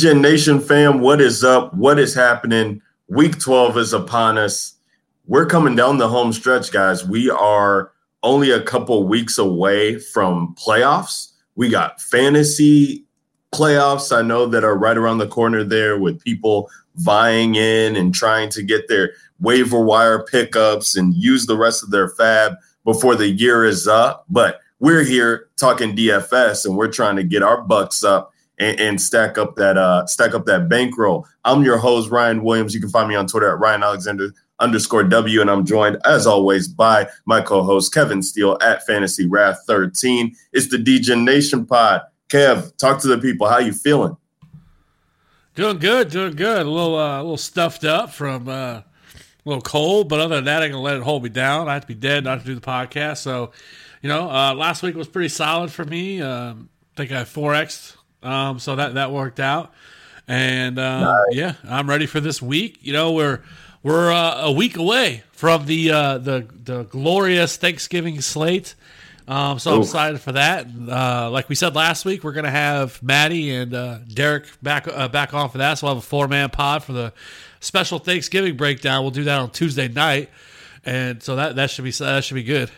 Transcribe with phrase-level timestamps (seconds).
[0.00, 1.72] DJ Nation fam, what is up?
[1.74, 2.82] What is happening?
[3.08, 4.79] Week 12 is upon us.
[5.30, 7.06] We're coming down the home stretch, guys.
[7.06, 7.92] We are
[8.24, 11.30] only a couple weeks away from playoffs.
[11.54, 13.06] We got fantasy
[13.54, 18.12] playoffs, I know, that are right around the corner there with people vying in and
[18.12, 23.14] trying to get their waiver wire pickups and use the rest of their fab before
[23.14, 24.24] the year is up.
[24.28, 29.00] But we're here talking DFS and we're trying to get our bucks up and, and
[29.00, 31.24] stack up that uh stack up that bankroll.
[31.44, 32.74] I'm your host, Ryan Williams.
[32.74, 36.26] You can find me on Twitter at Ryan Alexander underscore W, and I'm joined as
[36.26, 40.34] always by my co-host Kevin Steele at Fantasy Wrath 13.
[40.52, 42.02] It's the DJ Nation Pod.
[42.28, 43.48] Kev, talk to the people.
[43.48, 44.16] How you feeling?
[45.54, 46.64] Doing good, doing good.
[46.64, 48.84] A little, uh, a little stuffed up from uh, a
[49.44, 51.68] little cold, but other than that, I can let it hold me down.
[51.68, 53.18] I have to be dead not to do the podcast.
[53.18, 53.50] So,
[54.00, 56.22] you know, uh, last week was pretty solid for me.
[56.22, 59.72] Um, I think I four x, um, so that that worked out.
[60.28, 61.24] And um, Nice.
[61.32, 62.78] yeah, I'm ready for this week.
[62.82, 63.40] You know, we're
[63.82, 68.74] we're uh, a week away from the uh, the the glorious Thanksgiving slate.
[69.28, 70.66] Um, so I'm excited for that.
[70.66, 75.08] Uh, like we said last week, we're gonna have Maddie and uh, Derek back uh,
[75.08, 75.74] back on for that.
[75.74, 77.12] So we'll have a four man pod for the
[77.60, 79.02] special Thanksgiving breakdown.
[79.02, 80.30] We'll do that on Tuesday night,
[80.84, 82.70] and so that that should be that should be good.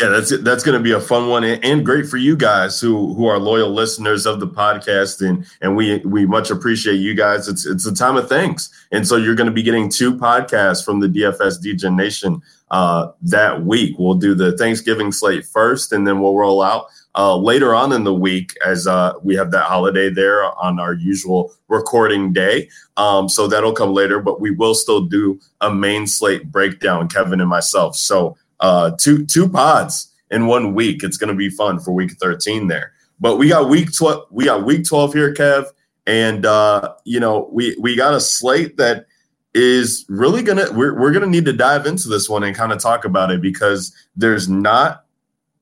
[0.00, 3.14] Yeah, that's that's going to be a fun one and, great for you guys who
[3.14, 7.46] who are loyal listeners of the podcast and and we we much appreciate you guys.
[7.46, 10.84] It's it's a time of thanks, and so you're going to be getting two podcasts
[10.84, 13.96] from the DFS DJ Nation uh, that week.
[13.96, 18.02] We'll do the Thanksgiving slate first, and then we'll roll out uh, later on in
[18.02, 22.68] the week as uh, we have that holiday there on our usual recording day.
[22.96, 27.40] Um, so that'll come later, but we will still do a main slate breakdown, Kevin
[27.40, 27.94] and myself.
[27.94, 31.02] So uh, two two pods in one week.
[31.02, 32.92] It's going to be fun for week 13 there.
[33.20, 35.66] But we got week 12 we got week 12 here Kev
[36.06, 39.06] and uh, you know, we we got a slate that
[39.54, 42.56] is really going to we're we're going to need to dive into this one and
[42.56, 45.04] kind of talk about it because there's not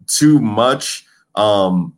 [0.06, 1.04] too much
[1.34, 1.94] um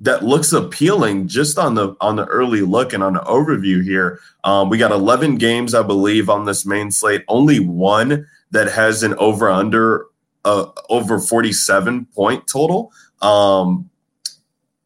[0.00, 4.20] that looks appealing just on the on the early look and on the overview here.
[4.44, 7.24] Um, we got 11 games, I believe, on this main slate.
[7.26, 10.06] Only one that has an over under
[10.48, 12.90] uh, over 47 point total.
[13.20, 13.90] Um,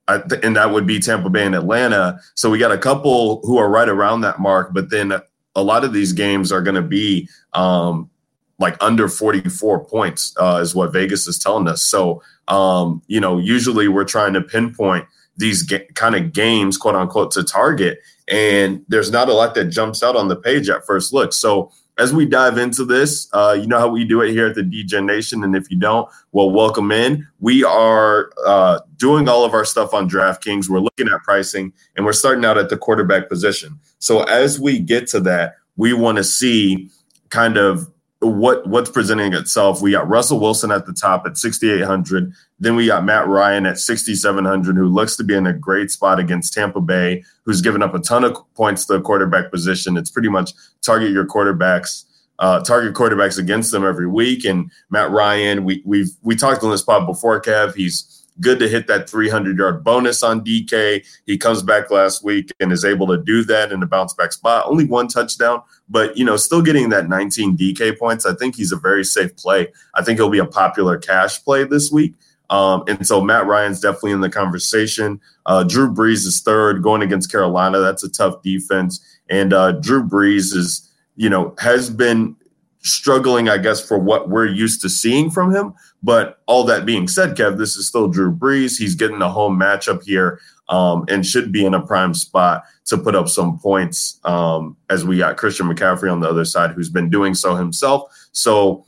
[0.08, 2.20] and that would be Tampa Bay and Atlanta.
[2.34, 5.12] So we got a couple who are right around that mark, but then
[5.54, 8.10] a lot of these games are going to be um,
[8.58, 11.82] like under 44 points, uh, is what Vegas is telling us.
[11.82, 15.06] So, um, you know, usually we're trying to pinpoint
[15.36, 18.00] these ga- kind of games, quote unquote, to target.
[18.28, 21.32] And there's not a lot that jumps out on the page at first look.
[21.32, 21.70] So,
[22.02, 24.62] as we dive into this, uh, you know how we do it here at the
[24.62, 25.44] DJ Nation.
[25.44, 27.24] And if you don't, well, welcome in.
[27.38, 30.68] We are uh, doing all of our stuff on DraftKings.
[30.68, 33.78] We're looking at pricing and we're starting out at the quarterback position.
[34.00, 36.90] So as we get to that, we want to see
[37.30, 37.88] kind of
[38.22, 39.82] what what's presenting itself.
[39.82, 42.32] We got Russell Wilson at the top at 6,800.
[42.60, 46.20] Then we got Matt Ryan at 6,700, who looks to be in a great spot
[46.20, 49.96] against Tampa Bay, who's given up a ton of points to the quarterback position.
[49.96, 50.52] It's pretty much
[50.82, 52.04] target your quarterbacks,
[52.38, 54.44] uh, target quarterbacks against them every week.
[54.44, 57.74] And Matt Ryan, we we've we talked on this pod before, Kev.
[57.74, 61.04] He's good to hit that 300 yard bonus on DK.
[61.26, 64.32] He comes back last week and is able to do that in a bounce back
[64.32, 64.64] spot.
[64.66, 68.26] Only one touchdown, but you know, still getting that 19 DK points.
[68.26, 69.68] I think he's a very safe play.
[69.94, 72.14] I think he'll be a popular cash play this week.
[72.50, 75.20] Um, and so Matt Ryan's definitely in the conversation.
[75.46, 77.80] Uh, Drew Brees is third going against Carolina.
[77.80, 79.00] That's a tough defense.
[79.30, 82.36] And uh, Drew Brees is, you know, has been
[82.82, 85.72] struggling, I guess, for what we're used to seeing from him.
[86.02, 88.78] But all that being said, Kev, this is still Drew Brees.
[88.78, 92.98] He's getting a home matchup here um, and should be in a prime spot to
[92.98, 96.88] put up some points um, as we got Christian McCaffrey on the other side, who's
[96.88, 98.12] been doing so himself.
[98.32, 98.84] So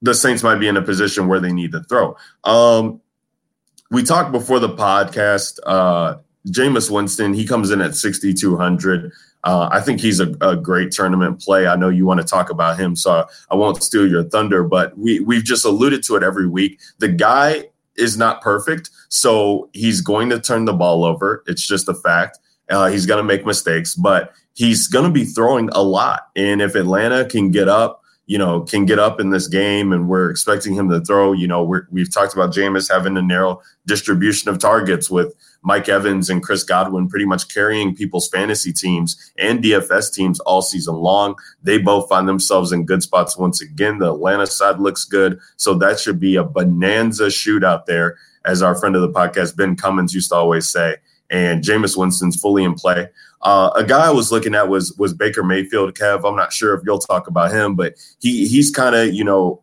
[0.00, 2.16] the Saints might be in a position where they need to throw.
[2.44, 3.00] Um,
[3.90, 5.58] we talked before the podcast.
[5.64, 6.16] Uh,
[6.48, 9.12] Jameis Winston, he comes in at 6,200.
[9.44, 11.66] Uh, I think he's a, a, great tournament play.
[11.66, 14.96] I know you want to talk about him, so I won't steal your thunder, but
[14.96, 16.78] we, we've just alluded to it every week.
[16.98, 21.42] The guy is not perfect, so he's going to turn the ball over.
[21.46, 22.38] It's just a fact.
[22.70, 26.28] Uh, he's going to make mistakes, but he's going to be throwing a lot.
[26.36, 30.08] And if Atlanta can get up, you know, can get up in this game, and
[30.08, 31.32] we're expecting him to throw.
[31.32, 35.88] You know, we have talked about Jameis having a narrow distribution of targets with Mike
[35.88, 40.94] Evans and Chris Godwin pretty much carrying people's fantasy teams and DFS teams all season
[40.94, 41.34] long.
[41.62, 43.98] They both find themselves in good spots once again.
[43.98, 48.74] The Atlanta side looks good, so that should be a bonanza shootout there, as our
[48.74, 50.96] friend of the podcast Ben Cummins used to always say.
[51.32, 53.08] And Jameis Winston's fully in play.
[53.40, 55.94] Uh, a guy I was looking at was was Baker Mayfield.
[55.94, 59.24] Kev, I'm not sure if you'll talk about him, but he he's kind of you
[59.24, 59.62] know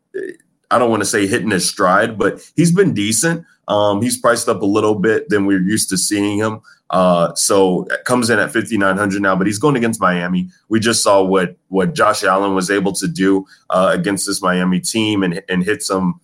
[0.71, 3.45] I don't want to say hitting his stride, but he's been decent.
[3.68, 6.62] Um, he's priced up a little bit than we're used to seeing him.
[6.89, 10.50] Uh, so comes in at 5,900 now, but he's going against Miami.
[10.69, 14.80] We just saw what what Josh Allen was able to do uh, against this Miami
[14.80, 16.19] team and and hit some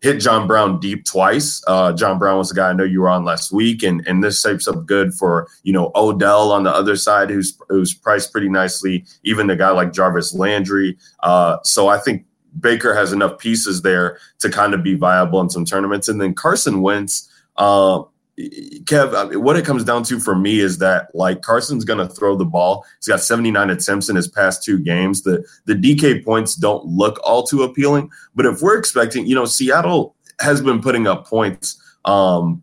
[0.00, 1.62] hit John Brown deep twice.
[1.66, 4.24] Uh, John Brown was the guy I know you were on last week, and and
[4.24, 8.32] this shapes up good for you know Odell on the other side, who's who's priced
[8.32, 9.04] pretty nicely.
[9.24, 10.96] Even a guy like Jarvis Landry.
[11.22, 12.24] Uh, so I think
[12.58, 16.34] Baker has enough pieces there to kind of be viable in some tournaments, and then
[16.34, 17.28] Carson Wentz.
[17.56, 18.02] Uh,
[18.84, 22.36] Kev, what it comes down to for me is that like Carson's going to throw
[22.36, 22.84] the ball.
[22.98, 25.22] He's got 79 attempts in his past two games.
[25.22, 29.44] The the DK points don't look all too appealing, but if we're expecting, you know,
[29.44, 32.62] Seattle has been putting up points um,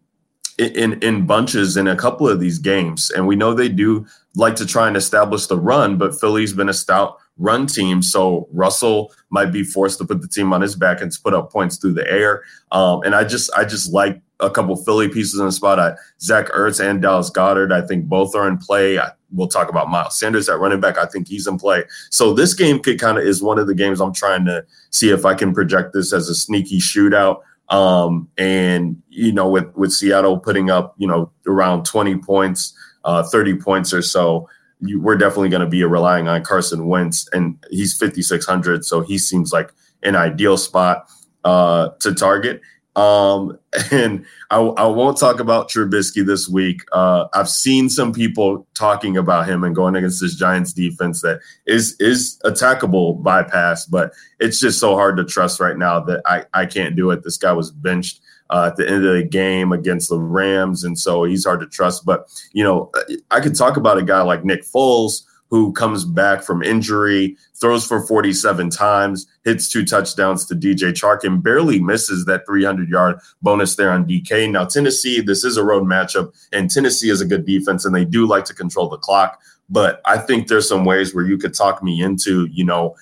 [0.58, 4.56] in in bunches in a couple of these games, and we know they do like
[4.56, 8.02] to try and establish the run, but Philly's been a stout run team.
[8.02, 11.52] So Russell might be forced to put the team on his back and put up
[11.52, 12.44] points through the air.
[12.72, 15.80] Um, and I just I just like a couple Philly pieces in the spot.
[15.80, 19.00] I, Zach Ertz and Dallas Goedert, I think both are in play.
[19.00, 20.98] I, we'll talk about Miles Sanders at running back.
[20.98, 21.84] I think he's in play.
[22.10, 25.10] So this game could kind of is one of the games I'm trying to see
[25.10, 27.42] if I can project this as a sneaky shootout.
[27.70, 32.74] Um, and you know, with with Seattle putting up you know around 20 points,
[33.04, 34.48] uh, 30 points or so.
[34.80, 39.18] You, we're definitely going to be relying on Carson Wentz, and he's 5,600, so he
[39.18, 39.74] seems like
[40.04, 41.10] an ideal spot
[41.44, 42.62] uh, to target.
[42.98, 43.60] Um,
[43.92, 46.82] and I, I, won't talk about Trubisky this week.
[46.92, 51.40] Uh, I've seen some people talking about him and going against this Giants defense that
[51.68, 56.22] is is attackable by pass, but it's just so hard to trust right now that
[56.26, 57.24] I, I can't do it.
[57.24, 60.98] This guy was benched uh, at the end of the game against the Rams, and
[60.98, 62.04] so he's hard to trust.
[62.04, 62.92] But you know,
[63.30, 67.86] I could talk about a guy like Nick Foles who comes back from injury, throws
[67.86, 73.20] for 47 times, hits two touchdowns to DJ Chark, and barely misses that 300 yard
[73.42, 74.52] bonus there on DK.
[74.52, 78.06] Now, Tennessee, this is a road matchup, and Tennessee is a good defense, and they
[78.06, 79.42] do like to control the clock.
[79.70, 82.96] But I think there's some ways where you could talk me into, you know,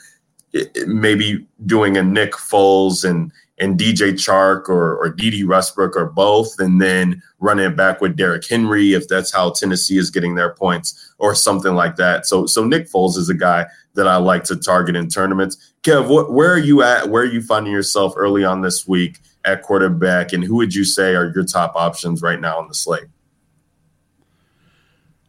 [0.88, 6.59] maybe doing a Nick Foles and and DJ Chark or or Dede Westbrook or both,
[6.59, 10.53] and then running it back with Derrick Henry if that's how Tennessee is getting their
[10.53, 12.25] points or something like that.
[12.25, 15.74] So so Nick Foles is a guy that I like to target in tournaments.
[15.83, 17.09] Kev, what, where are you at?
[17.09, 20.83] Where are you finding yourself early on this week at quarterback, and who would you
[20.83, 23.05] say are your top options right now on the slate?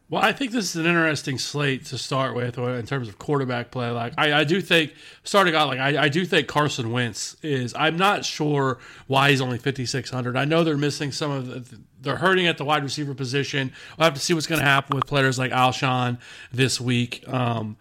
[0.08, 3.72] Well, I think this is an interesting slate to start with in terms of quarterback
[3.72, 3.90] play.
[3.90, 4.94] Like, I, I do think,
[5.24, 9.40] starting out, like, I, I, do think Carson Wentz is, I'm not sure why he's
[9.40, 10.36] only 5,600.
[10.36, 13.72] I know they're missing some of the, they're hurting at the wide receiver position.
[13.98, 16.18] We'll have to see what's going to happen with players like Alshon
[16.52, 17.24] this week.
[17.26, 17.76] Um,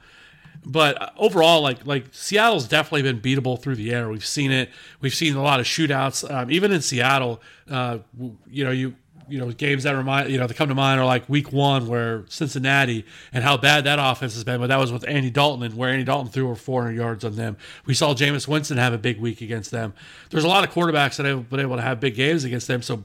[0.66, 4.10] but overall, like like Seattle's definitely been beatable through the air.
[4.10, 4.72] We've seen it.
[5.00, 6.30] We've seen a lot of shootouts.
[6.30, 7.40] Um, even in Seattle,
[7.70, 8.00] uh,
[8.48, 8.96] you know, you
[9.28, 11.88] you know games that remind you know that come to mind are like week one
[11.88, 14.60] where Cincinnati and how bad that offense has been.
[14.60, 17.36] But that was with Andy Dalton and where Andy Dalton threw over 400 yards on
[17.36, 17.58] them.
[17.86, 19.94] We saw Jameis Winston have a big week against them.
[20.30, 22.82] There's a lot of quarterbacks that have been able to have big games against them.
[22.82, 23.04] So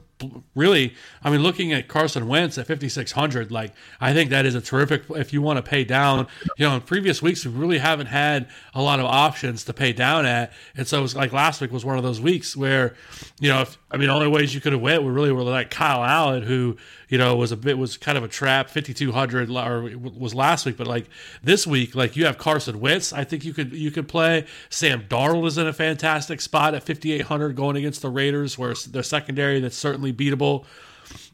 [0.55, 4.61] really, I mean, looking at Carson Wentz at 5,600, like, I think that is a
[4.61, 8.07] terrific, if you want to pay down, you know, in previous weeks, we really haven't
[8.07, 10.51] had a lot of options to pay down at.
[10.75, 12.95] And so it was like last week was one of those weeks where,
[13.39, 15.69] you know, if, I mean, only ways you could have went were really were like
[15.69, 16.77] Kyle Allen, who,
[17.11, 20.65] you know, it was a bit, was kind of a trap, 5,200 or was last
[20.65, 21.09] week, but like
[21.43, 24.45] this week, like you have Carson Wentz, I think you could, you could play.
[24.69, 29.03] Sam Darnold is in a fantastic spot at 5,800 going against the Raiders, where their
[29.03, 30.63] secondary that's certainly beatable.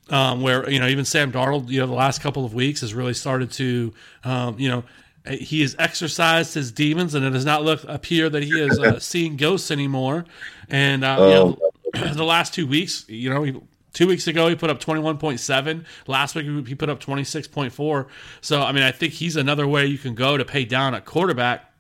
[0.10, 2.94] Um, where you know even Sam Darnold, you know, the last couple of weeks has
[2.94, 3.94] really started to,
[4.24, 4.84] um, you know,
[5.30, 9.00] he has exercised his demons, and it does not look appear that he is uh,
[9.00, 10.26] seeing ghosts anymore.
[10.70, 13.60] And uh, you know, the last two weeks, you know, he,
[13.98, 15.84] two weeks ago he put up twenty one point seven.
[16.06, 18.08] Last week he put up twenty six point four.
[18.42, 21.02] So I mean, I think he's another way you can go to pay down a
[21.02, 21.74] quarterback.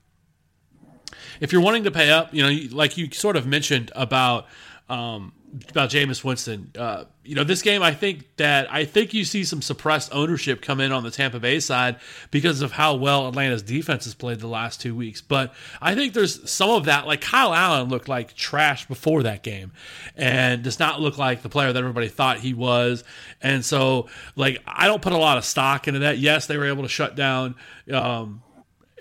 [1.39, 4.47] If you're wanting to pay up, you know, like you sort of mentioned about
[4.89, 5.31] um,
[5.69, 6.71] about Jameis Winston.
[6.77, 10.61] Uh, you know, this game, I think that I think you see some suppressed ownership
[10.61, 11.97] come in on the Tampa Bay side
[12.31, 15.21] because of how well Atlanta's defense has played the last two weeks.
[15.21, 17.07] But I think there's some of that.
[17.07, 19.71] Like Kyle Allen looked like trash before that game,
[20.15, 23.03] and does not look like the player that everybody thought he was.
[23.41, 26.17] And so, like, I don't put a lot of stock into that.
[26.17, 27.55] Yes, they were able to shut down.
[27.91, 28.41] Um,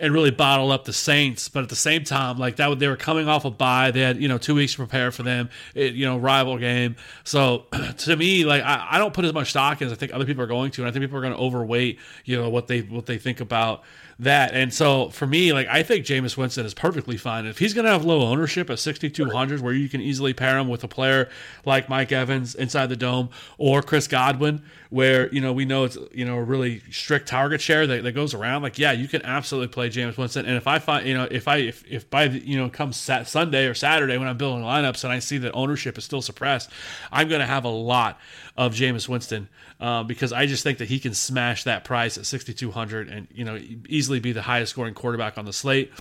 [0.00, 1.48] and really bottle up the Saints.
[1.48, 3.90] But at the same time, like that, they were coming off a bye.
[3.90, 5.50] They had you know two weeks to prepare for them.
[5.74, 6.96] It, you know, rival game.
[7.24, 7.66] So
[7.98, 10.42] to me, like I, I don't put as much stock as I think other people
[10.42, 12.80] are going to, and I think people are going to overweight you know what they
[12.80, 13.82] what they think about
[14.18, 14.54] that.
[14.54, 17.44] And so for me, like I think Jameis Winston is perfectly fine.
[17.44, 20.68] If he's going to have low ownership at 6,200, where you can easily pair him
[20.68, 21.28] with a player
[21.66, 25.98] like Mike Evans inside the dome or Chris Godwin, where you know we know it's
[26.12, 28.62] you know a really strict target share that, that goes around.
[28.62, 30.46] Like yeah, you can absolutely play Jameis Winston.
[30.46, 33.66] And if I find you know if I if, if by you know come Sunday
[33.66, 36.70] or Saturday when I'm building lineups and I see that ownership is still suppressed,
[37.12, 38.18] I'm going to have a lot
[38.56, 39.48] of Jameis Winston
[39.80, 43.44] uh, because I just think that he can smash that price at 6,200 and you
[43.44, 43.58] know
[43.88, 45.92] easily be the highest scoring quarterback on the slate.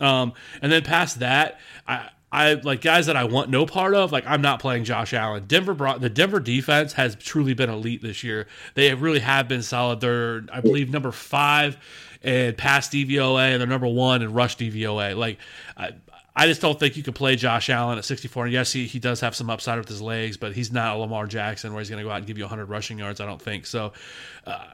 [0.00, 2.10] Um, and then past that, I.
[2.32, 4.10] I like guys that I want no part of.
[4.10, 5.44] Like I'm not playing Josh Allen.
[5.46, 8.48] Denver brought the Denver defense has truly been elite this year.
[8.74, 10.00] They really have been solid.
[10.00, 11.76] They're I believe number five
[12.24, 15.16] and pass DVOA and they're number one in rush DVOA.
[15.16, 15.38] Like
[16.36, 18.44] I just don't think you could play Josh Allen at 64.
[18.44, 20.98] And yes, he, he does have some upside with his legs, but he's not a
[20.98, 23.20] Lamar Jackson where he's going to go out and give you 100 rushing yards.
[23.20, 23.92] I don't think so.
[24.44, 24.64] Uh,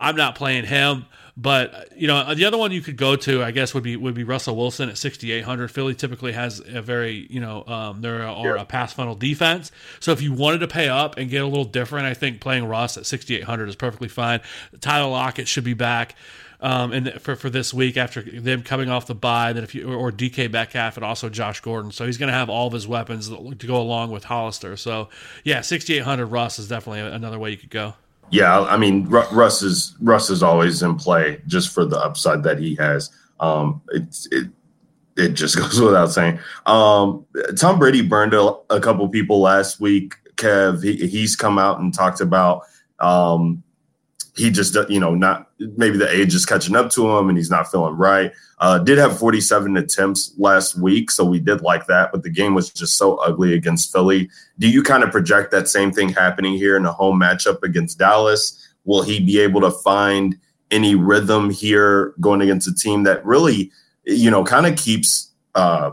[0.00, 1.06] I'm not playing him.
[1.40, 4.14] But you know, the other one you could go to, I guess, would be would
[4.14, 5.70] be Russell Wilson at 6,800.
[5.70, 9.70] Philly typically has a very, you know, um, they're are a pass funnel defense.
[10.00, 12.64] So if you wanted to pay up and get a little different, I think playing
[12.64, 14.40] Russ at 6,800 is perfectly fine.
[14.80, 16.16] Tyler Lockett should be back
[16.60, 19.52] um, and for for this week after them coming off the bye.
[19.52, 22.50] Then if you or, DK Metcalf and also Josh Gordon, so he's going to have
[22.50, 24.76] all of his weapons to go along with Hollister.
[24.76, 25.08] So
[25.44, 27.94] yeah, sixty eight hundred Russ is definitely another way you could go.
[28.30, 32.58] Yeah, I mean Russ is Russ is always in play just for the upside that
[32.58, 33.10] he has.
[33.40, 34.50] Um, it it
[35.16, 36.38] it just goes without saying.
[36.66, 37.24] Um,
[37.56, 40.14] Tom Brady burned a, a couple people last week.
[40.36, 42.62] Kev, he, he's come out and talked about
[43.00, 43.62] um,
[44.38, 47.50] he just you know not maybe the age is catching up to him and he's
[47.50, 48.32] not feeling right.
[48.60, 52.54] Uh, did have 47 attempts last week so we did like that but the game
[52.54, 54.30] was just so ugly against philly.
[54.58, 57.98] Do you kind of project that same thing happening here in a home matchup against
[57.98, 58.68] dallas?
[58.84, 60.38] Will he be able to find
[60.70, 63.72] any rhythm here going against a team that really
[64.04, 65.90] you know kind of keeps uh,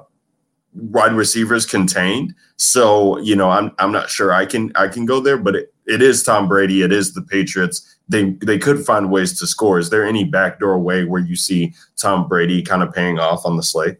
[0.73, 2.35] wide receivers contained?
[2.57, 5.73] So you know i'm i'm not sure i can i can go there but it,
[5.87, 9.79] it is tom brady it is the patriots they they could find ways to score.
[9.79, 13.57] Is there any backdoor way where you see Tom Brady kind of paying off on
[13.57, 13.97] the slate?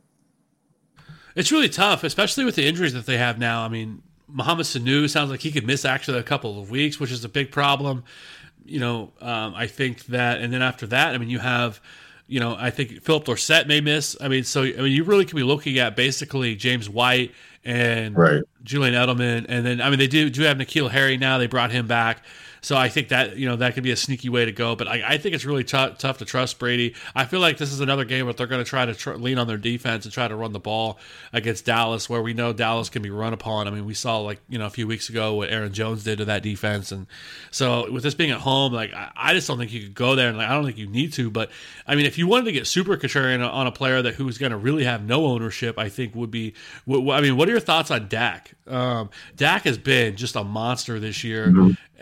[1.36, 3.64] It's really tough, especially with the injuries that they have now.
[3.64, 7.12] I mean, Mohamed Sanu sounds like he could miss actually a couple of weeks, which
[7.12, 8.04] is a big problem.
[8.64, 11.82] You know, um, I think that, and then after that, I mean, you have,
[12.28, 14.16] you know, I think Phillip Dorsett may miss.
[14.22, 17.34] I mean, so I mean, you really could be looking at basically James White
[17.64, 18.42] and right.
[18.64, 21.38] Julian Edelman, and then I mean, they do do have N'Keal Harry now.
[21.38, 22.24] They brought him back.
[22.66, 24.76] So I think that you know that could be a sneaky way to go.
[24.76, 26.96] But I, I think it's really t- tough to trust Brady.
[27.14, 29.38] I feel like this is another game where they're going to try to tr- lean
[29.38, 30.98] on their defense and try to run the ball
[31.32, 33.68] against Dallas, where we know Dallas can be run upon.
[33.68, 36.18] I mean, we saw like you know a few weeks ago what Aaron Jones did
[36.18, 37.06] to that defense, and
[37.52, 40.16] so with this being at home, like I, I just don't think you could go
[40.16, 41.30] there, and like, I don't think you need to.
[41.30, 41.52] But
[41.86, 44.54] I mean, if you wanted to get super contrarian on a player that who's going
[44.54, 46.56] to really have no ownership, I think would be.
[46.90, 48.54] I mean, what are your thoughts on Dak?
[48.66, 51.54] Um, Dak has been just a monster this year.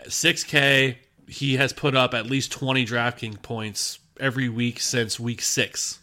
[0.04, 0.56] Mm-hmm.
[0.56, 0.96] 6K,
[1.26, 6.00] he has put up at least 20 DraftKings points every week since week six.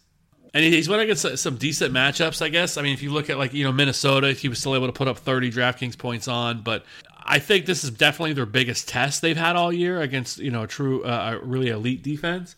[0.53, 2.75] And he's went against some decent matchups, I guess.
[2.75, 4.93] I mean, if you look at like, you know, Minnesota, he was still able to
[4.93, 6.83] put up 30 DraftKings points on, but
[7.23, 10.63] I think this is definitely their biggest test they've had all year against you know
[10.63, 12.55] a true, uh, really elite defense.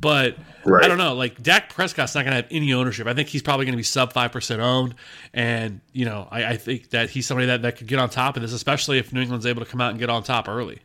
[0.00, 0.36] But
[0.66, 0.84] Right.
[0.84, 1.14] I don't know.
[1.14, 3.06] Like Dak Prescott's not going to have any ownership.
[3.06, 4.96] I think he's probably going to be sub five percent owned,
[5.32, 8.34] and you know I, I think that he's somebody that, that could get on top
[8.36, 10.80] of this, especially if New England's able to come out and get on top early.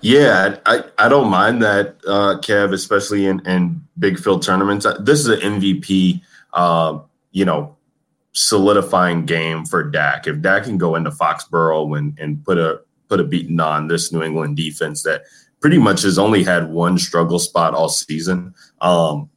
[0.00, 4.84] Yeah, I, I don't mind that, uh, Kev, especially in, in big field tournaments.
[5.00, 6.20] This is an MVP,
[6.52, 6.98] uh,
[7.30, 7.76] you know,
[8.32, 10.26] solidifying game for Dak.
[10.26, 14.12] If Dak can go into Foxborough and, and put a put a beating on this
[14.12, 15.24] New England defense that
[15.64, 19.30] pretty much has only had one struggle spot all season, um,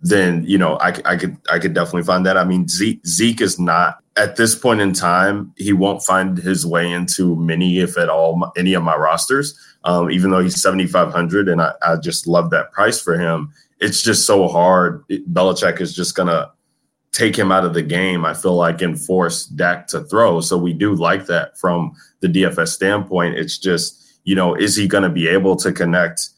[0.00, 2.38] then you know I, I could I could definitely find that.
[2.38, 5.52] I mean Zeke, Zeke is not at this point in time.
[5.58, 9.60] He won't find his way into many, if at all, any of my rosters.
[9.84, 13.18] Um, even though he's seventy five hundred, and I, I just love that price for
[13.18, 13.52] him.
[13.78, 15.06] It's just so hard.
[15.10, 16.50] Belichick is just gonna
[17.12, 18.24] take him out of the game.
[18.24, 20.40] I feel like and force Dak to throw.
[20.40, 23.34] So we do like that from the DFS standpoint.
[23.34, 26.30] It's just you know is he going to be able to connect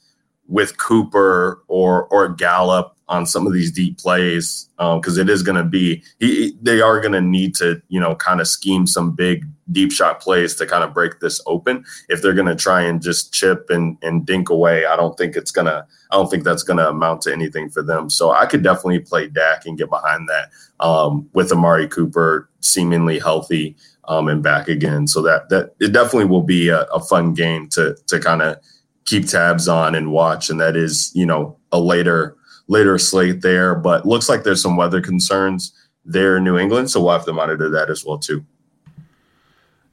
[0.49, 4.69] with Cooper or or Gallup on some of these deep plays?
[4.78, 8.00] Um, because it is going to be he, they are going to need to you
[8.00, 11.85] know kind of scheme some big deep shot plays to kind of break this open.
[12.09, 15.37] If they're going to try and just chip and and dink away I don't think
[15.37, 18.11] it's going to I don't think that's going to amount to anything for them.
[18.11, 20.51] So I could definitely play Dak and get behind that
[20.85, 25.07] um, with Amari Cooper seemingly healthy um, and back again.
[25.07, 28.59] So that that it definitely will be a, a fun game to to kind of
[29.05, 30.51] keep tabs on and watch.
[30.51, 32.37] And that is you know a later
[32.69, 33.75] later slate there.
[33.75, 35.73] But looks like there's some weather concerns
[36.05, 36.91] there in new england.
[36.91, 38.45] So we'll have to monitor that as well too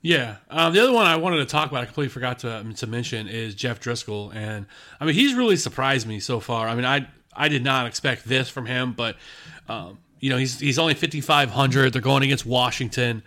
[0.04, 0.36] Yeah.
[0.50, 2.88] Um, the other one I wanted to talk about, I completely forgot to um, to
[2.88, 4.66] mention, is Jeff Driskel, and
[5.00, 6.68] I mean he's really surprised me so far.
[6.68, 9.16] I mean I I did not expect this from him, but
[9.70, 11.94] um, you know he's he's only fifty five hundred.
[11.94, 13.24] They're going against Washington.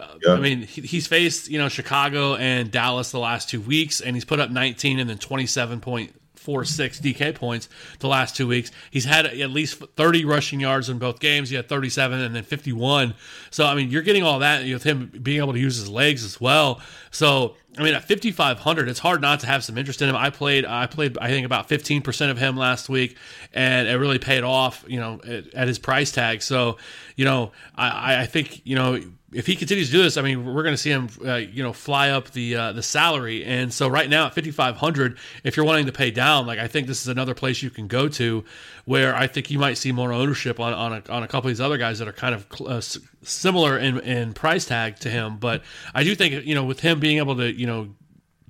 [0.00, 0.32] Uh, Yeah.
[0.32, 4.16] I mean he, he's faced you know Chicago and Dallas the last two weeks, and
[4.16, 7.70] he's put up nineteen and then twenty seven point four six DK points
[8.00, 8.70] the last two weeks.
[8.90, 11.48] He's had at least thirty rushing yards in both games.
[11.48, 13.14] He had thirty seven and then fifty one.
[13.50, 16.22] So I mean, you're getting all that with him being able to use his legs
[16.22, 16.82] as well.
[17.10, 20.08] So I mean, at fifty five hundred, it's hard not to have some interest in
[20.08, 20.16] him.
[20.16, 23.16] I played, I played, I think about fifteen percent of him last week,
[23.52, 24.84] and it really paid off.
[24.86, 26.42] You know, at, at his price tag.
[26.42, 26.76] So
[27.16, 29.00] you know, I, I think you know
[29.34, 31.62] if he continues to do this, I mean, we're going to see him, uh, you
[31.62, 33.44] know, fly up the uh, the salary.
[33.44, 36.86] And so right now at 5500, if you're wanting to pay down, like I think
[36.86, 38.44] this is another place you can go to,
[38.84, 41.56] where I think you might see more ownership on on a, on a couple of
[41.56, 42.80] these other guys that are kind of uh,
[43.22, 45.38] similar in in price tag to him.
[45.38, 45.62] But
[45.94, 47.88] I do think you know with him being able to you know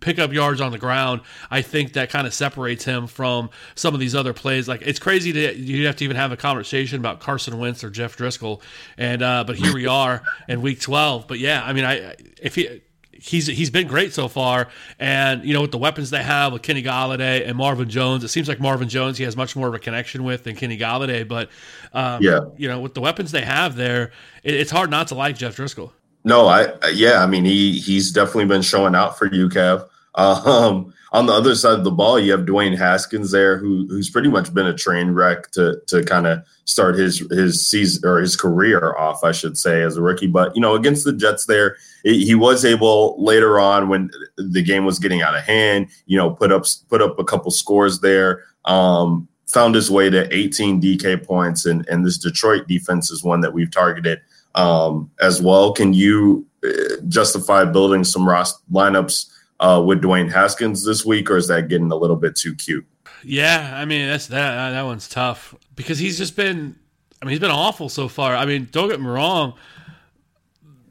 [0.00, 3.94] pick up yards on the ground, I think that kind of separates him from some
[3.94, 4.68] of these other plays.
[4.68, 7.90] Like it's crazy to you have to even have a conversation about Carson Wentz or
[7.90, 8.60] Jeff Driskel,
[8.98, 11.26] and uh, but here we are in Week 12.
[11.26, 12.82] But yeah, I mean, I if he.
[13.16, 16.60] He's he's been great so far, and you know with the weapons they have with
[16.60, 19.72] Kenny Golladay and Marvin Jones, it seems like Marvin Jones he has much more of
[19.72, 21.26] a connection with than Kenny Golladay.
[21.26, 21.48] But
[21.94, 22.40] um, Yeah.
[22.58, 24.10] you know with the weapons they have there,
[24.42, 25.92] it, it's hard not to like Jeff Driskel.
[26.24, 29.88] No, I yeah, I mean he he's definitely been showing out for you, Kev.
[30.16, 34.10] Um, on the other side of the ball, you have Dwayne Haskins there, who who's
[34.10, 38.20] pretty much been a train wreck to to kind of start his his season or
[38.20, 40.28] his career off, I should say, as a rookie.
[40.28, 44.62] But you know, against the Jets, there he he was able later on when the
[44.62, 48.00] game was getting out of hand, you know, put up put up a couple scores
[48.00, 48.44] there.
[48.64, 53.40] Um, found his way to 18 DK points, and and this Detroit defense is one
[53.40, 54.20] that we've targeted
[54.54, 55.72] um, as well.
[55.72, 61.36] Can you uh, justify building some Ross lineups uh, with Dwayne Haskins this week, or
[61.36, 62.86] is that getting a little bit too cute?
[63.22, 66.76] Yeah, I mean that's that that one's tough because he's just been
[67.22, 68.36] I mean he's been awful so far.
[68.36, 69.54] I mean, don't get me wrong,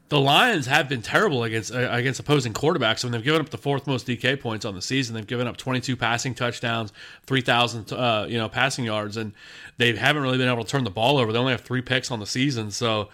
[0.08, 3.02] the Lions have been terrible against uh, against opposing quarterbacks.
[3.02, 5.56] When they've given up the fourth most DK points on the season, they've given up
[5.56, 6.92] 22 passing touchdowns,
[7.26, 9.32] 3,000 uh, you know passing yards, and
[9.78, 11.32] they haven't really been able to turn the ball over.
[11.32, 13.08] They only have three picks on the season, so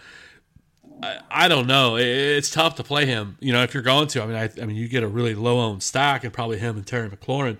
[1.01, 1.95] I, I don't know.
[1.95, 3.37] It, it's tough to play him.
[3.39, 5.35] You know, if you're going to, I mean, I, I mean, you get a really
[5.35, 7.57] low owned stack, and probably him and Terry McLaurin,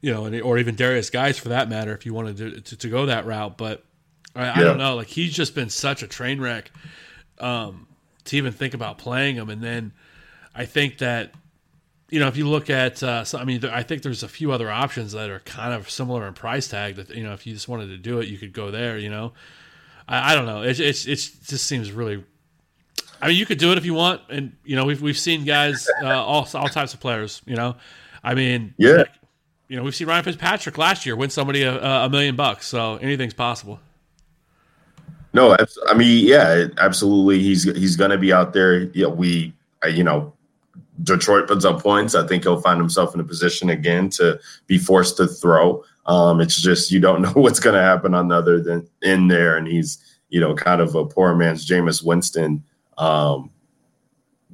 [0.00, 2.76] you know, and, or even Darius Guice for that matter, if you wanted to to,
[2.76, 3.56] to go that route.
[3.56, 3.84] But
[4.34, 4.96] I, I don't know.
[4.96, 6.70] Like he's just been such a train wreck
[7.38, 7.86] um,
[8.24, 9.50] to even think about playing him.
[9.50, 9.92] And then
[10.54, 11.32] I think that
[12.08, 14.52] you know if you look at, uh, so, I mean, I think there's a few
[14.52, 16.96] other options that are kind of similar in price tag.
[16.96, 18.98] That you know, if you just wanted to do it, you could go there.
[18.98, 19.32] You know,
[20.08, 20.62] I, I don't know.
[20.62, 22.24] It's it's it's just seems really.
[23.22, 25.44] I mean, you could do it if you want, and you know, we've we've seen
[25.44, 27.40] guys, uh, all all types of players.
[27.46, 27.76] You know,
[28.24, 29.04] I mean, Yeah.
[29.68, 32.96] you know, we've seen Ryan Fitzpatrick last year win somebody a, a million bucks, so
[32.96, 33.78] anything's possible.
[35.32, 35.56] No,
[35.88, 37.40] I mean, yeah, absolutely.
[37.40, 38.82] He's he's going to be out there.
[38.92, 39.54] Yeah, we,
[39.88, 40.34] you know,
[41.02, 44.78] Detroit puts up points, I think he'll find himself in a position again to be
[44.78, 45.84] forced to throw.
[46.06, 49.28] Um, it's just you don't know what's going to happen on the other than in
[49.28, 52.62] there, and he's you know kind of a poor man's Jameis Winston.
[52.98, 53.50] Um,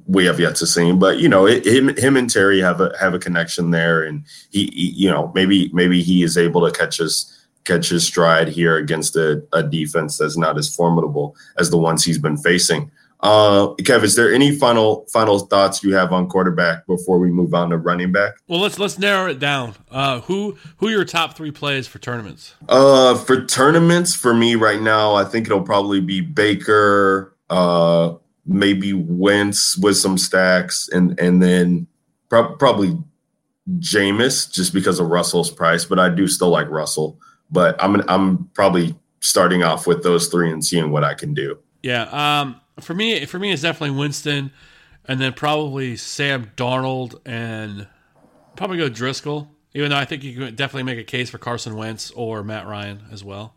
[0.07, 2.81] we have yet to see him, but you know it, him him and Terry have
[2.81, 6.65] a have a connection there, and he, he, you know maybe maybe he is able
[6.65, 11.35] to catch his catch his stride here against a, a defense that's not as formidable
[11.57, 12.89] as the ones he's been facing.
[13.21, 17.53] Uh, Kev, is there any final final thoughts you have on quarterback before we move
[17.53, 18.35] on to running back?
[18.47, 19.75] Well, let's let's narrow it down.
[19.91, 22.55] Uh, who who are your top three plays for tournaments?
[22.69, 28.13] Uh, for tournaments, for me right now, I think it'll probably be Baker, uh,
[28.49, 31.87] maybe Wentz with some stacks, and and then
[32.27, 32.97] pro- probably
[33.77, 35.85] Jameis just because of Russell's price.
[35.85, 37.19] But I do still like Russell.
[37.51, 41.57] But I'm I'm probably starting off with those three and seeing what I can do.
[41.83, 42.03] Yeah.
[42.11, 44.51] Um for me, for me, it's definitely Winston,
[45.05, 47.87] and then probably Sam Darnold, and
[48.55, 49.49] probably go Driskel.
[49.73, 52.65] Even though I think you can definitely make a case for Carson Wentz or Matt
[52.65, 53.53] Ryan as well,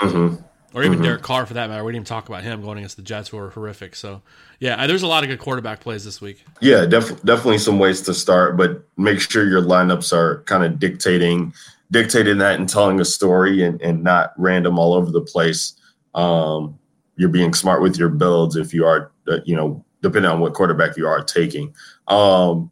[0.00, 0.42] mm-hmm.
[0.76, 1.04] Or even mm-hmm.
[1.04, 1.82] Derek Carr for that matter.
[1.82, 3.96] We didn't even talk about him going against the Jets, who are horrific.
[3.96, 4.20] So,
[4.60, 6.44] yeah, there's a lot of good quarterback plays this week.
[6.60, 10.78] Yeah, def- definitely some ways to start, but make sure your lineups are kind of
[10.78, 11.54] dictating
[11.90, 15.80] dictating that and telling a story and, and not random all over the place.
[16.14, 16.78] Um,
[17.16, 20.52] you're being smart with your builds if you are, uh, you know, depending on what
[20.52, 21.74] quarterback you are taking.
[22.06, 22.70] Um,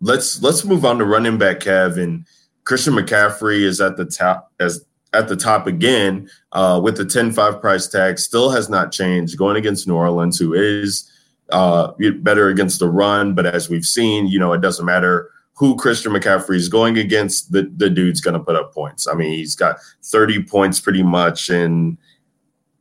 [0.00, 2.26] let's let's move on to running back Kev and
[2.64, 7.60] Christian McCaffrey is at the top as at the top again uh, with the 10-5
[7.60, 11.10] price tag still has not changed going against New Orleans who is
[11.50, 15.76] uh, better against the run but as we've seen you know it doesn't matter who
[15.76, 19.32] Christian McCaffrey is going against the the dude's going to put up points I mean
[19.32, 21.98] he's got 30 points pretty much in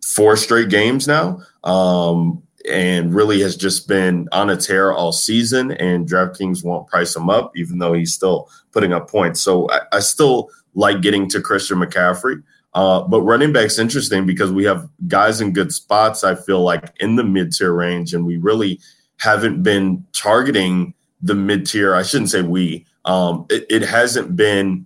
[0.03, 1.39] four straight games now.
[1.63, 5.71] Um, and really has just been on a tear all season.
[5.71, 9.41] And DraftKings won't price him up, even though he's still putting up points.
[9.41, 12.41] So I, I still like getting to Christian McCaffrey.
[12.73, 16.93] Uh, but running back's interesting because we have guys in good spots, I feel like,
[16.99, 18.13] in the mid tier range.
[18.13, 18.79] And we really
[19.17, 21.95] haven't been targeting the mid tier.
[21.95, 24.85] I shouldn't say we, um, it, it hasn't been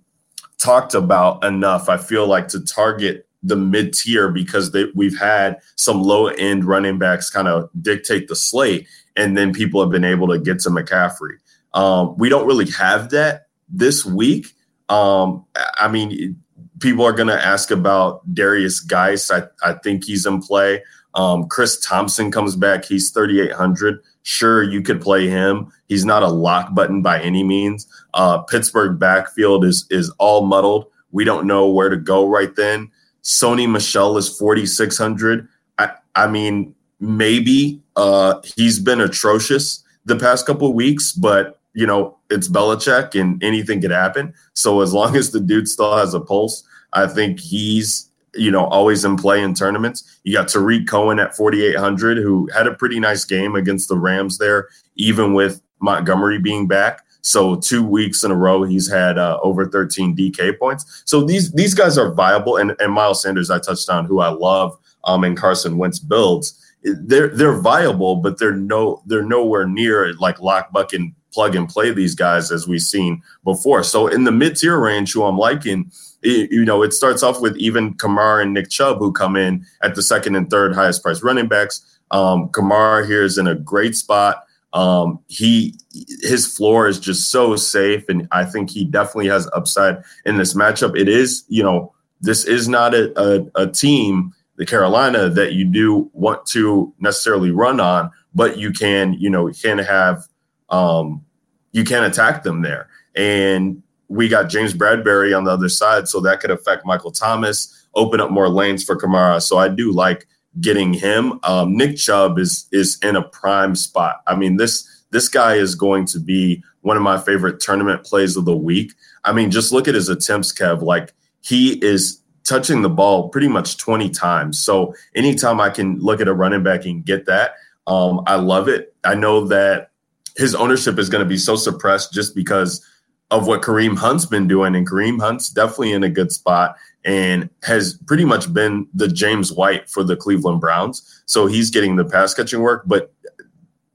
[0.58, 1.88] talked about enough.
[1.88, 6.64] I feel like to target the mid tier because they, we've had some low end
[6.64, 10.58] running backs kind of dictate the slate, and then people have been able to get
[10.60, 11.36] to McCaffrey.
[11.72, 14.55] Um, we don't really have that this week.
[14.88, 15.44] Um,
[15.74, 16.40] I mean,
[16.80, 19.30] people are going to ask about Darius Guice.
[19.30, 20.82] I, I think he's in play.
[21.14, 22.84] Um, Chris Thompson comes back.
[22.84, 24.00] He's 3,800.
[24.22, 25.72] Sure, you could play him.
[25.88, 27.86] He's not a lock button by any means.
[28.12, 30.86] Uh, Pittsburgh backfield is is all muddled.
[31.12, 32.90] We don't know where to go right then.
[33.22, 35.48] Sony Michel is 4,600.
[35.78, 42.16] I, I mean, maybe uh, he's been atrocious the past couple weeks, but you know,
[42.30, 44.32] it's Belichick and anything could happen.
[44.54, 48.64] So as long as the dude still has a pulse, I think he's, you know,
[48.64, 50.18] always in play in tournaments.
[50.24, 54.38] You got Tarik Cohen at 4,800, who had a pretty nice game against the Rams
[54.38, 57.02] there, even with Montgomery being back.
[57.20, 61.02] So two weeks in a row, he's had uh, over 13 DK points.
[61.04, 62.56] So these these guys are viable.
[62.56, 66.58] And, and Miles Sanders, I touched on, who I love, um, and Carson Wentz builds.
[66.84, 71.68] They're they're viable, but they're no they're nowhere near like lock bucket and plug and
[71.68, 73.84] play these guys as we've seen before.
[73.84, 77.42] So in the mid tier range, who I'm liking, it, you know, it starts off
[77.42, 81.02] with even Kamara and Nick Chubb who come in at the second and third highest
[81.02, 81.84] price running backs.
[82.10, 84.44] Um, Kamara here is in a great spot.
[84.72, 85.74] Um, he
[86.22, 90.54] his floor is just so safe, and I think he definitely has upside in this
[90.54, 90.98] matchup.
[90.98, 95.66] It is, you know, this is not a, a, a team, the Carolina, that you
[95.66, 100.24] do want to necessarily run on, but you can, you know, can have
[100.70, 101.24] um,
[101.72, 102.88] you can't attack them there.
[103.14, 107.86] And we got James Bradberry on the other side, so that could affect Michael Thomas,
[107.94, 109.42] open up more lanes for Kamara.
[109.42, 110.26] So I do like
[110.60, 111.38] getting him.
[111.42, 114.22] Um, Nick Chubb is is in a prime spot.
[114.26, 118.36] I mean this this guy is going to be one of my favorite tournament plays
[118.36, 118.92] of the week.
[119.24, 120.82] I mean, just look at his attempts, Kev.
[120.82, 124.58] Like he is touching the ball pretty much 20 times.
[124.62, 127.54] So anytime I can look at a running back and get that,
[127.86, 128.94] um, I love it.
[129.04, 129.90] I know that
[130.36, 132.84] his ownership is going to be so suppressed just because
[133.30, 137.50] of what Kareem Hunt's been doing, and Kareem Hunt's definitely in a good spot and
[137.62, 141.22] has pretty much been the James White for the Cleveland Browns.
[141.26, 143.12] So he's getting the pass catching work, but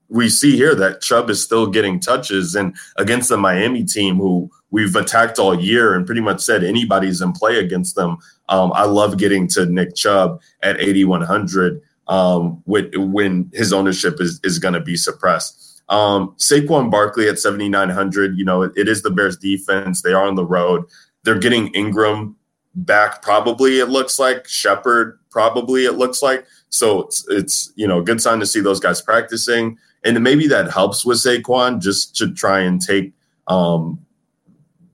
[0.08, 4.50] we see here that Chubb is still getting touches and against the Miami team who
[4.70, 8.18] we've attacked all year and pretty much said anybody's in play against them.
[8.50, 11.80] Um, I love getting to Nick Chubb at 8,100.
[12.08, 15.71] um, when, when his ownership is, is going to be suppressed.
[15.92, 20.00] Um, Saquon Barkley at 7,900, you know, it, it is the Bears defense.
[20.00, 20.84] They are on the road.
[21.22, 22.34] They're getting Engram
[22.74, 24.48] back, probably, it looks like.
[24.48, 26.46] Shepard, probably, it looks like.
[26.70, 29.76] So it's, it's, you know, a good sign to see those guys practicing.
[30.02, 33.12] And maybe that helps with Saquon just to try and take,
[33.46, 34.00] um,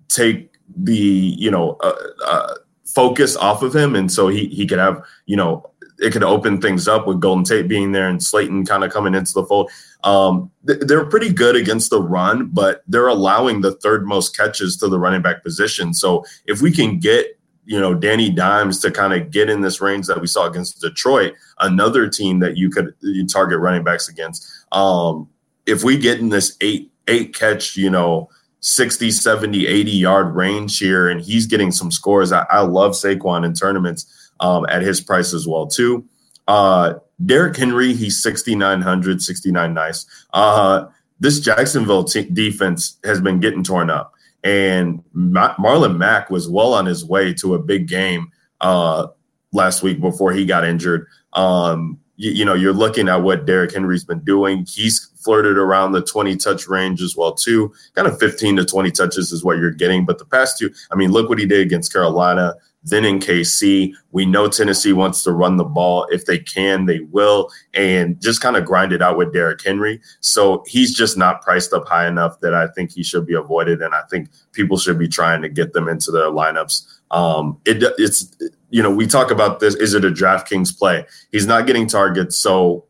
[0.08, 1.94] take the, you know, uh,
[2.26, 3.94] uh, focus off of him.
[3.94, 7.44] And so he, he could have, you know, it could open things up with Golden
[7.44, 9.70] Tate being there and Slayton kind of coming into the fold.
[10.04, 14.88] Um, they're pretty good against the run, but they're allowing the third most catches to
[14.88, 15.92] the running back position.
[15.92, 19.80] So if we can get you know Danny Dimes to kind of get in this
[19.80, 24.08] range that we saw against Detroit, another team that you could you target running backs
[24.08, 24.48] against.
[24.72, 25.28] Um,
[25.66, 28.30] if we get in this eight eight catch, you know,
[28.60, 32.32] 60, 70, 80 yard range here, and he's getting some scores.
[32.32, 36.04] I, I love Saquon in tournaments um, at his price as well, too.
[36.46, 40.06] Uh, Derrick Henry, he's 6,900, 69 nice.
[40.32, 40.86] Uh,
[41.20, 44.14] this Jacksonville t- defense has been getting torn up.
[44.44, 49.08] And Ma- Marlon Mack was well on his way to a big game uh,
[49.52, 51.06] last week before he got injured.
[51.32, 54.64] Um, you, you, know, you're looking at what Derrick Henry's been doing.
[54.68, 57.72] He's flirted around the 20 touch range as well, too.
[57.94, 60.06] Kind of 15 to 20 touches is what you're getting.
[60.06, 63.92] But the past two, I mean, look what he did against Carolina then in KC.
[64.12, 66.06] We know Tennessee wants to run the ball.
[66.10, 70.00] If they can, they will, and just kind of grind it out with Derrick Henry.
[70.20, 73.82] So he's just not priced up high enough that I think he should be avoided.
[73.82, 76.86] And I think people should be trying to get them into their lineups.
[77.10, 78.36] Um, it, it's,
[78.70, 79.74] you know, we talk about this.
[79.74, 81.06] Is it a DraftKings play?
[81.32, 82.36] He's not getting targets.
[82.36, 82.84] So,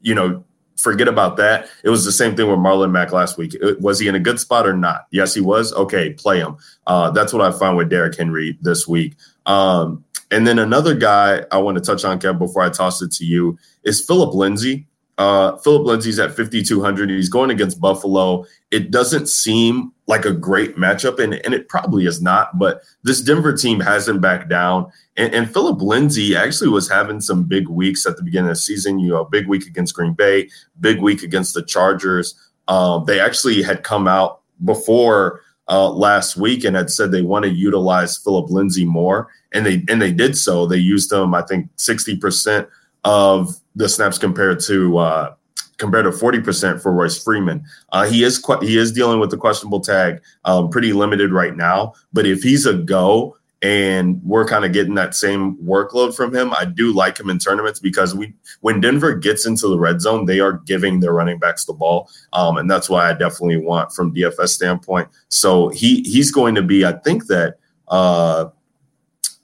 [0.00, 0.44] you know,
[0.84, 1.68] forget about that.
[1.82, 3.56] It was the same thing with Marlon Mack last week.
[3.80, 5.06] Was he in a good spot or not?
[5.10, 5.72] Yes, he was.
[5.72, 6.56] Okay, play him.
[6.86, 9.16] Uh, that's what I found with Derrick Henry this week.
[9.46, 13.10] Um, and then another guy I want to touch on, Kev, before I toss it
[13.12, 14.86] to you, is Phillip Lindsay.
[15.16, 17.08] Uh, Phillip Lindsay's at 5,200.
[17.08, 18.44] He's going against Buffalo.
[18.70, 23.20] It doesn't seem like a great matchup, and, and it probably is not, but this
[23.20, 24.90] Denver team hasn't backed down.
[25.16, 28.60] And, and Phillip Lindsay actually was having some big weeks at the beginning of the
[28.60, 28.98] season.
[28.98, 30.50] You know, big week against Green Bay,
[30.80, 32.34] big week against the Chargers.
[32.66, 37.44] Um, they actually had come out before uh, last week and had said they want
[37.44, 40.66] to utilize Phillip Lindsay more, and they and they did so.
[40.66, 42.68] They used him, I think, sixty percent
[43.04, 45.34] of the snaps compared to uh,
[45.78, 47.64] compared to 40% for Royce Freeman.
[47.92, 51.56] Uh, he is qu- he is dealing with the questionable tag, um, pretty limited right
[51.56, 51.94] now.
[52.12, 56.52] But if he's a go and we're kind of getting that same workload from him,
[56.52, 60.26] I do like him in tournaments because we when Denver gets into the red zone,
[60.26, 63.92] they are giving their running backs the ball, um, and that's why I definitely want
[63.92, 65.08] from DFS standpoint.
[65.28, 66.84] So he he's going to be.
[66.84, 67.58] I think that.
[67.88, 68.48] Uh,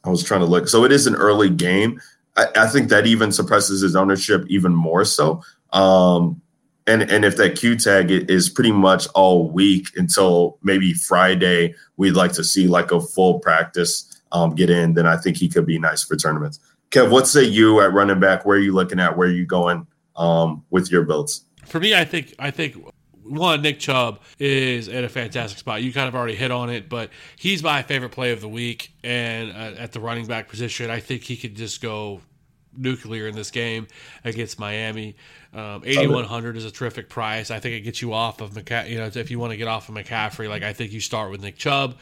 [0.03, 0.67] I was trying to look.
[0.67, 2.01] So it is an early game.
[2.37, 5.43] I, I think that even suppresses his ownership even more so.
[5.73, 6.41] Um,
[6.87, 12.13] and and if that Q tag is pretty much all week until maybe Friday, we'd
[12.13, 14.95] like to see like a full practice um, get in.
[14.95, 16.59] Then I think he could be nice for tournaments.
[16.91, 18.45] Kev, what say you at running back?
[18.45, 19.17] Where are you looking at?
[19.17, 21.45] Where are you going um, with your builds?
[21.67, 22.77] For me, I think I think
[23.31, 25.83] one Nick Chubb is at a fantastic spot.
[25.83, 28.93] You kind of already hit on it, but he's my favorite play of the week.
[29.03, 32.21] And uh, at the running back position, I think he could just go
[32.77, 33.87] nuclear in this game
[34.25, 35.17] against Miami.
[35.53, 37.51] Um, 8100 is a terrific price.
[37.51, 38.91] I think it gets you off of McCaffrey.
[38.91, 41.31] you know if you want to get off of McCaffrey, like I think you start
[41.31, 41.97] with Nick Chubb.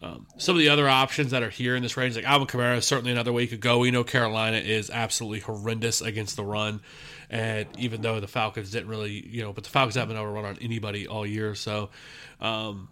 [0.00, 2.76] Um, some of the other options that are here in this range, like Alvin Kamara,
[2.76, 3.78] is certainly another way you could go.
[3.78, 6.80] We know Carolina is absolutely horrendous against the run,
[7.30, 10.58] and even though the Falcons didn't really, you know, but the Falcons haven't overrun on
[10.60, 11.90] anybody all year, so
[12.40, 12.88] um,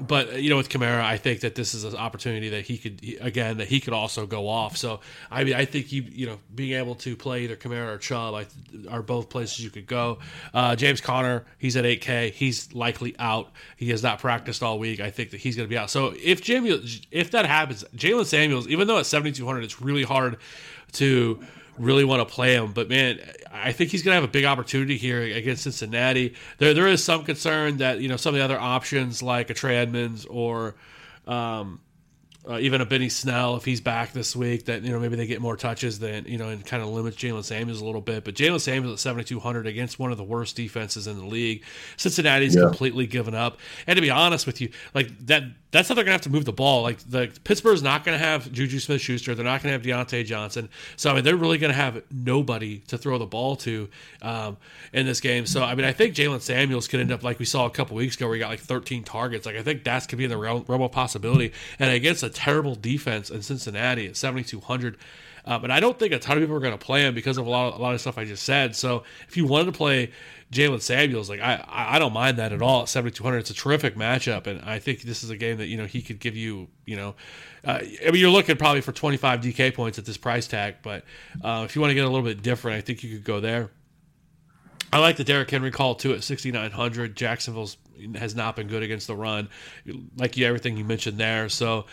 [0.00, 3.00] but you know, with Kamara, I think that this is an opportunity that he could
[3.20, 4.76] again that he could also go off.
[4.76, 5.00] So
[5.30, 8.34] I mean, I think you you know being able to play either Kamara or Chubb
[8.34, 8.46] I,
[8.90, 10.18] are both places you could go.
[10.52, 12.32] Uh, James Conner, he's at 8K.
[12.32, 13.52] He's likely out.
[13.76, 14.98] He has not practiced all week.
[14.98, 15.90] I think that he's going to be out.
[15.90, 20.38] So if Jamie, if that happens, Jaylen Samuels, even though at 7,200, it's really hard
[20.92, 21.40] to
[21.78, 22.72] really want to play him.
[22.72, 23.20] But man,
[23.52, 26.34] I think he's going to have a big opportunity here against Cincinnati.
[26.58, 29.54] There, there is some concern that you know some of the other options like a
[29.54, 30.74] Trey Edmunds or
[31.26, 31.80] um,
[32.48, 35.26] uh, even a Benny Snell if he's back this week, that you know maybe they
[35.26, 38.24] get more touches than you know and kind of limits Jaylen Samuels a little bit.
[38.24, 41.24] But Jaylen Samuels at seventy two hundred against one of the worst defenses in the
[41.24, 41.64] league.
[41.96, 42.62] Cincinnati's yeah.
[42.62, 43.58] completely given up.
[43.86, 46.44] And to be honest with you, like that that's how they're gonna have to move
[46.44, 46.82] the ball.
[46.82, 49.34] Like the Pittsburgh's not gonna have Juju Smith Schuster.
[49.34, 50.68] They're not gonna have Diontae Johnson.
[50.96, 53.88] So I mean they're really gonna have nobody to throw the ball to
[54.20, 54.58] um,
[54.92, 55.46] in this game.
[55.46, 57.96] So I mean I think Jaylen Samuels could end up like we saw a couple
[57.96, 59.46] weeks ago where he got like 13 targets.
[59.46, 61.52] Like I think that's could be in the realm, realm of possibility.
[61.78, 64.98] And against a terrible defense in Cincinnati at 7,200.
[65.46, 67.36] Uh, but I don't think a ton of people are going to play him because
[67.36, 68.74] of a lot of, a lot of stuff I just said.
[68.74, 70.10] So if you wanted to play
[70.50, 73.38] Jaylen Samuels, like I, I don't mind that at all at 7,200.
[73.38, 76.00] It's a terrific matchup, and I think this is a game that you know he
[76.00, 76.68] could give you.
[76.86, 77.14] You know,
[77.64, 81.04] uh, I mean you're looking probably for 25 DK points at this price tag, but
[81.42, 83.40] uh, if you want to get a little bit different, I think you could go
[83.40, 83.70] there.
[84.94, 87.16] I like the Derrick Henry call too at 6,900.
[87.16, 87.76] Jacksonville's
[88.14, 89.48] has not been good against the run,
[90.16, 91.48] like you everything you mentioned there.
[91.48, 91.86] So,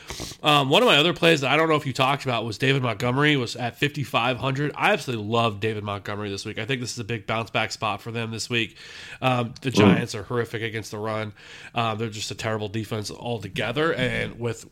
[0.44, 2.60] um, one of my other plays that I don't know if you talked about was
[2.60, 4.74] David Montgomery was at 5,500.
[4.76, 6.60] I absolutely love David Montgomery this week.
[6.60, 8.78] I think this is a big bounce back spot for them this week.
[9.20, 11.34] Um, the Giants are horrific against the run.
[11.74, 14.68] Um, they're just a terrible defense altogether, and with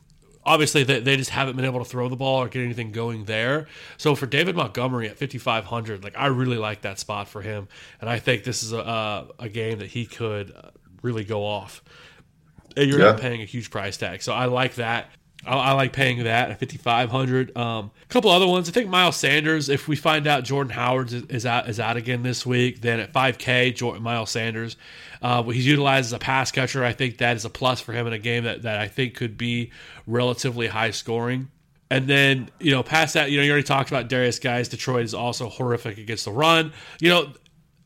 [0.50, 3.26] obviously they, they just haven't been able to throw the ball or get anything going
[3.26, 3.68] there.
[3.98, 7.68] So for David Montgomery at 5500, like I really like that spot for him,
[8.02, 10.54] and I think this is a a game that he could
[11.02, 11.84] really go off.
[12.76, 13.12] And you're Yeah.
[13.12, 15.10] not paying a huge price tag, so I like that.
[15.46, 17.56] I, I like paying that at 5500.
[17.58, 18.70] Um, a couple other ones.
[18.70, 19.70] I think Miles Sanders.
[19.70, 23.00] If we find out Jordan Howard is, is out is out again this week, then
[23.00, 24.78] at 5K, Jordan, Miles Sanders.
[25.22, 26.84] Uh, he's utilized as a pass catcher.
[26.84, 29.16] I think that is a plus for him in a game that, that I think
[29.16, 29.72] could be
[30.08, 31.50] relatively high scoring.
[31.92, 34.68] And then, you know, past that, you know, you already talked about Darius Guice.
[34.68, 36.72] Detroit is also horrific against the run.
[37.00, 37.34] You know,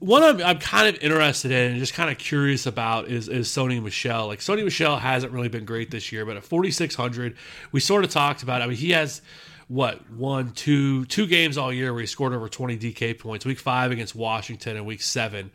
[0.04, 3.48] one I'm, I'm kind of interested in and just kind of curious about is, is
[3.48, 4.28] Sony Michel.
[4.28, 7.38] Like Sony Michel hasn't really been great this year, but at 4,600,
[7.72, 8.62] we sort of talked about.
[8.62, 9.22] I mean, he has
[9.70, 13.46] what one, two, two games all year where he scored over 20 DK points.
[13.46, 15.52] Week five against Washington and week seven.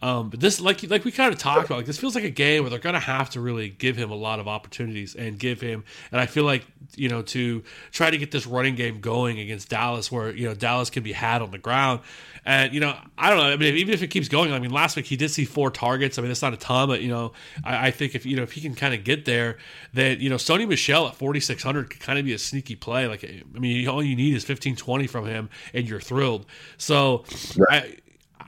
[0.00, 2.30] Um, but this, like, like we kind of talked about, like this feels like a
[2.30, 5.38] game where they're going to have to really give him a lot of opportunities and
[5.38, 5.84] give him.
[6.12, 9.68] And I feel like you know to try to get this running game going against
[9.68, 12.00] Dallas, where you know Dallas can be had on the ground.
[12.44, 13.44] And you know, I don't know.
[13.44, 15.70] I mean, even if it keeps going, I mean, last week he did see four
[15.70, 16.16] targets.
[16.16, 17.32] I mean, that's not a ton, but you know,
[17.64, 19.58] I, I think if you know if he can kind of get there,
[19.94, 22.76] that you know, Sony Michel at forty six hundred could kind of be a sneaky
[22.76, 23.06] play.
[23.08, 26.46] Like, I mean, all you need is fifteen twenty from him, and you're thrilled.
[26.76, 27.24] So,
[27.68, 27.96] I.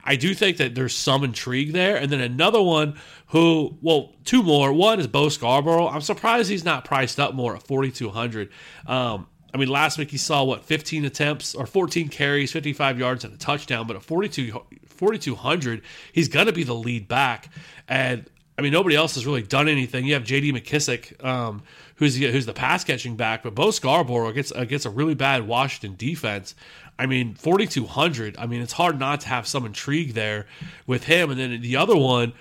[0.05, 1.97] I do think that there's some intrigue there.
[1.97, 4.73] And then another one who, well, two more.
[4.73, 5.89] One is Bo Scarborough.
[5.89, 8.51] I'm surprised he's not priced up more at 4,200.
[8.87, 13.25] Um, I mean, last week he saw what 15 attempts or 14 carries, 55 yards,
[13.25, 13.87] and a touchdown.
[13.87, 14.53] But at 42,
[14.87, 15.83] 4,200,
[16.13, 17.49] he's going to be the lead back.
[17.89, 18.29] And
[18.61, 20.05] I mean, nobody else has really done anything.
[20.05, 20.53] You have J.D.
[20.53, 21.63] McKissick, um,
[21.97, 25.49] who's the, who's the pass catching back, but Bo Scarborough gets against a really bad
[25.49, 26.55] Washington defense.
[27.01, 28.37] I mean, 4,200.
[28.39, 30.47] I mean, it's hard not to have some intrigue there
[30.87, 31.31] with him.
[31.31, 32.35] And then the other one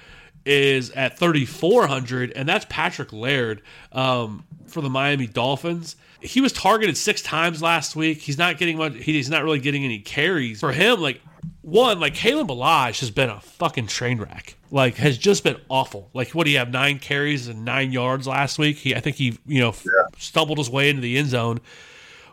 [0.45, 3.61] is at 3,400, and that's Patrick Laird
[3.93, 5.95] um, for the Miami Dolphins.
[6.19, 8.19] He was targeted six times last week.
[8.19, 8.95] He's not getting much.
[8.95, 10.99] He's not really getting any carries for him.
[10.99, 11.21] Like
[11.61, 14.57] one, like Kalen Ballage has been a fucking train wreck.
[14.71, 16.09] Like has just been awful.
[16.13, 16.71] Like what do you have?
[16.71, 18.75] Nine carries and nine yards last week.
[18.75, 19.73] He, I think he, you know,
[20.17, 21.61] stumbled his way into the end zone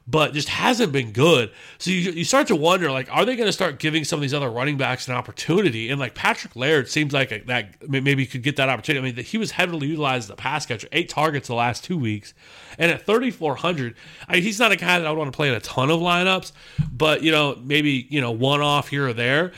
[0.08, 1.50] but just hasn't been good.
[1.78, 4.22] So you, you start to wonder, like, are they going to start giving some of
[4.22, 5.90] these other running backs an opportunity?
[5.90, 9.08] And like Patrick Laird seems like a, that maybe could get that opportunity.
[9.08, 11.98] I mean, he was heavily utilized as a pass catcher, eight targets the last two
[11.98, 12.34] weeks,
[12.78, 13.96] and at 3,400,
[14.28, 15.90] I mean, he's not a guy that I would want to play in a ton
[15.90, 16.52] of lineups,
[16.92, 19.52] but you know, maybe you know, one off here or there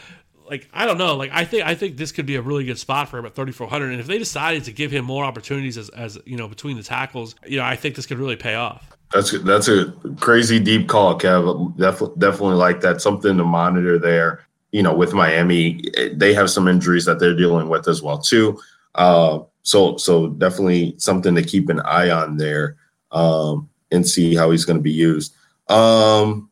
[0.48, 1.16] like I don't know.
[1.16, 3.34] Like I think I think this could be a really good spot for him at
[3.34, 3.90] 3400.
[3.90, 6.82] And if they decided to give him more opportunities as, as you know between the
[6.82, 8.96] tackles, you know I think this could really pay off.
[9.12, 11.76] That's that's a crazy deep call, Kev.
[11.78, 13.00] Definitely, like that.
[13.00, 14.44] Something to monitor there.
[14.72, 15.82] You know, with Miami,
[16.12, 18.61] they have some injuries that they're dealing with as well too.
[18.94, 22.76] Uh, so so definitely something to keep an eye on there
[23.12, 25.34] um, and see how he's going to be used.
[25.68, 26.47] Um,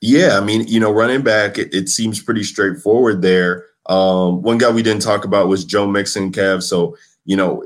[0.00, 3.66] yeah, I mean, you know, running back, it, it seems pretty straightforward there.
[3.86, 6.62] Um, one guy we didn't talk about was Joe Mixon, Kev.
[6.62, 7.64] So you know,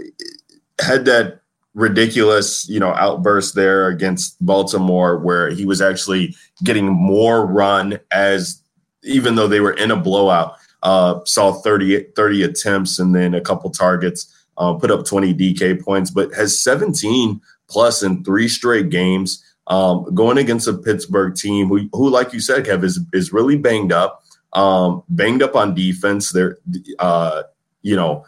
[0.80, 1.40] had that
[1.74, 8.60] ridiculous, you know, outburst there against Baltimore where he was actually getting more run as
[9.02, 13.40] even though they were in a blowout, uh, saw 30, 30 attempts and then a
[13.40, 18.90] couple targets, uh, put up 20 DK points, but has 17 plus in three straight
[18.90, 19.42] games.
[19.66, 23.56] Um, going against a Pittsburgh team who, who, like you said, Kev, is is really
[23.56, 24.22] banged up,
[24.52, 26.32] um, banged up on defense.
[26.32, 26.58] They're,
[26.98, 27.44] uh,
[27.82, 28.24] you know,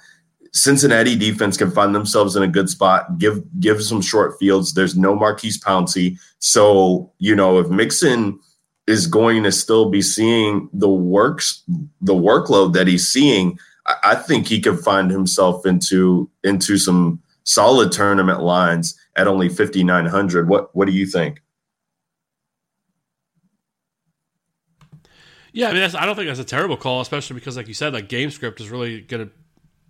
[0.57, 3.18] Cincinnati defense can find themselves in a good spot.
[3.18, 4.72] Give give some short fields.
[4.72, 8.40] There's no Maurkice Pouncey, so you know if Mixon
[8.87, 11.63] is going to still be seeing the works,
[12.00, 17.21] the workload that he's seeing, I, I think he could find himself into into some
[17.44, 20.48] solid tournament lines at only 5900.
[20.48, 21.42] What what do you think?
[25.52, 27.94] Yeah, I mean, I don't think that's a terrible call, especially because, like you said,
[27.94, 29.33] like game script is really going to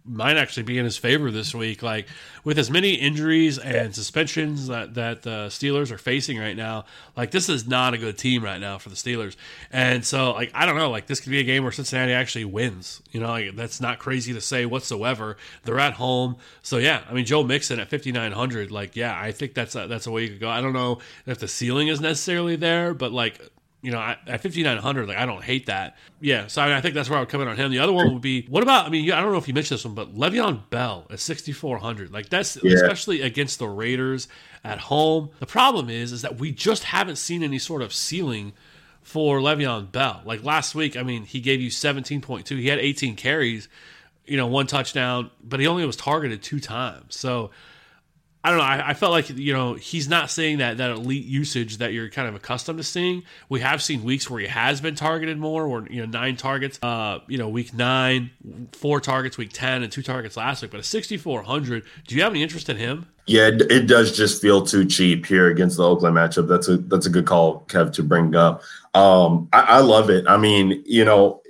[0.07, 1.83] might actually be in his favor this week.
[1.83, 2.07] Like
[2.45, 6.85] with as many injuries and suspensions that that the Steelers are facing right now,
[7.17, 9.37] like this is not a good team right now for the Steelers.
[9.71, 12.45] And so, like I don't know, like this could be a game where Cincinnati actually
[12.45, 13.03] wins.
[13.11, 15.37] You know, like that's not crazy to say whatsoever.
[15.65, 17.03] They're at home, so yeah.
[17.09, 20.07] I mean, Joe Mixon at fifty nine hundred, like yeah, I think that's a, that's
[20.07, 20.49] a way you could go.
[20.49, 23.41] I don't know if the ceiling is necessarily there, but like
[23.83, 25.97] you know, at 5,900, like I don't hate that.
[26.21, 27.71] Yeah, so I, mean, I think that's where I would come in on him.
[27.71, 28.87] The other one would be, what about?
[28.87, 32.13] I mean, I don't know if you mentioned this one, but Le'Veon Bell at 6,400.
[32.13, 32.75] Like that's yeah.
[32.75, 34.29] especially against the Raiders
[34.65, 35.31] at home.
[35.39, 38.55] The problem is, is that we just haven't seen any sort of ceiling
[39.03, 40.23] for Le'Veon Bell.
[40.25, 42.49] Like last week, I mean, he gave you 17.2.
[42.49, 43.69] He had 18 carries,
[44.25, 47.15] you know, one touchdown, but he only was targeted two times.
[47.17, 47.51] So
[48.47, 48.65] I don't know.
[48.65, 52.09] I, I, felt like you know he's not seeing that that elite usage that you're
[52.09, 53.25] kind of accustomed to seeing.
[53.49, 56.79] We have seen weeks where he has been targeted more, or you know nine targets.
[56.81, 58.31] Uh, you know week nine,
[58.71, 60.71] four targets, week ten, and two targets last week.
[60.71, 61.83] But a 6400.
[62.07, 63.09] Do you have any interest in him?
[63.27, 66.47] Yeah, it, it does just feel too cheap here against the Oakland matchup.
[66.47, 68.63] That's a that's a good call, Kev, to bring up.
[68.95, 70.25] Um, I, I love it.
[70.29, 71.43] I mean, you know,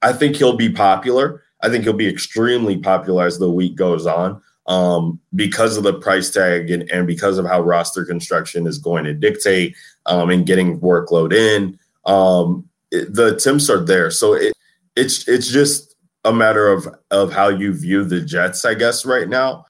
[0.00, 1.42] I think he'll be popular.
[1.60, 5.94] I think he'll be extremely popular as the week goes on um, because of the
[5.94, 10.46] price tag and, and because of how roster construction is going to dictate um, and
[10.46, 11.78] getting workload in.
[12.04, 14.52] Um, it, the attempts are there, so it,
[14.94, 19.28] it's it's just a matter of of how you view the Jets, I guess, right
[19.28, 19.66] now.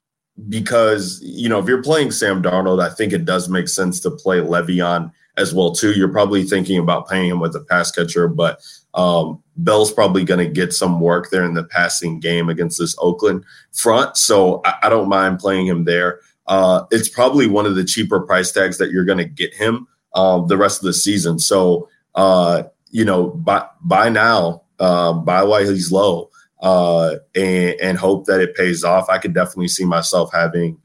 [0.49, 4.11] Because you know, if you're playing Sam Darnold, I think it does make sense to
[4.11, 5.93] play Le'Veon as well too.
[5.93, 8.61] You're probably thinking about paying him with a pass catcher, but
[8.93, 12.95] um, Bell's probably going to get some work there in the passing game against this
[12.99, 14.17] Oakland front.
[14.17, 16.19] So I, I don't mind playing him there.
[16.47, 19.87] Uh, it's probably one of the cheaper price tags that you're going to get him
[20.13, 21.39] uh, the rest of the season.
[21.39, 26.29] So, uh, you know, by, by now, um, buy while he's low
[26.61, 29.09] uh, and, and hope that it pays off.
[29.09, 30.77] I could definitely see myself having,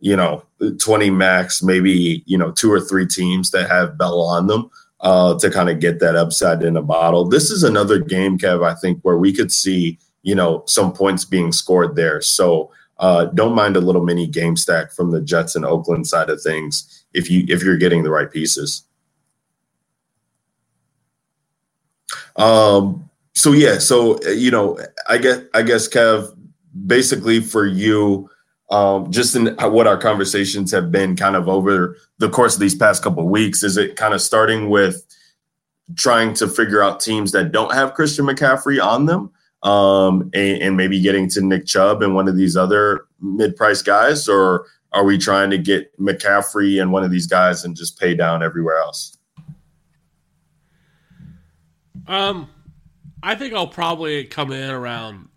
[0.00, 0.44] you know,
[0.78, 4.70] 20 max, maybe, you know, two or three teams that have Bell on them
[5.02, 7.28] uh, to kind of get that upside in a bottle.
[7.28, 11.24] This is another game, Kev, I think, where we could see, you know, some points
[11.24, 12.20] being scored there.
[12.20, 16.30] So uh, don't mind a little mini game stack from the Jets and Oakland side
[16.30, 18.84] of things if you if you're getting the right pieces.
[22.36, 23.10] Um.
[23.34, 23.78] So yeah.
[23.78, 24.78] So you know,
[25.08, 26.32] I guess I guess Kev,
[26.86, 28.30] basically for you,
[28.72, 32.74] um, just in what our conversations have been kind of over the course of these
[32.74, 35.04] past couple of weeks is it kind of starting with
[35.94, 39.30] trying to figure out teams that don't have christian mccaffrey on them
[39.62, 44.26] um, and, and, maybe getting to nick chubb and one of these other mid-price guys
[44.26, 48.14] or are we trying to get mccaffrey and one of these guys and just pay
[48.14, 49.18] down everywhere else?
[52.06, 52.48] Um
[53.22, 55.28] i think i'll probably come in around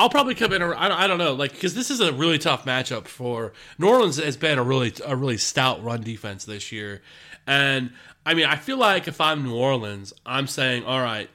[0.00, 0.62] I'll probably come in.
[0.62, 3.86] I don't, I don't know, like because this is a really tough matchup for New
[3.86, 4.16] Orleans.
[4.16, 7.02] Has been a really a really stout run defense this year,
[7.46, 7.92] and
[8.24, 11.28] I mean I feel like if I'm New Orleans, I'm saying, all right,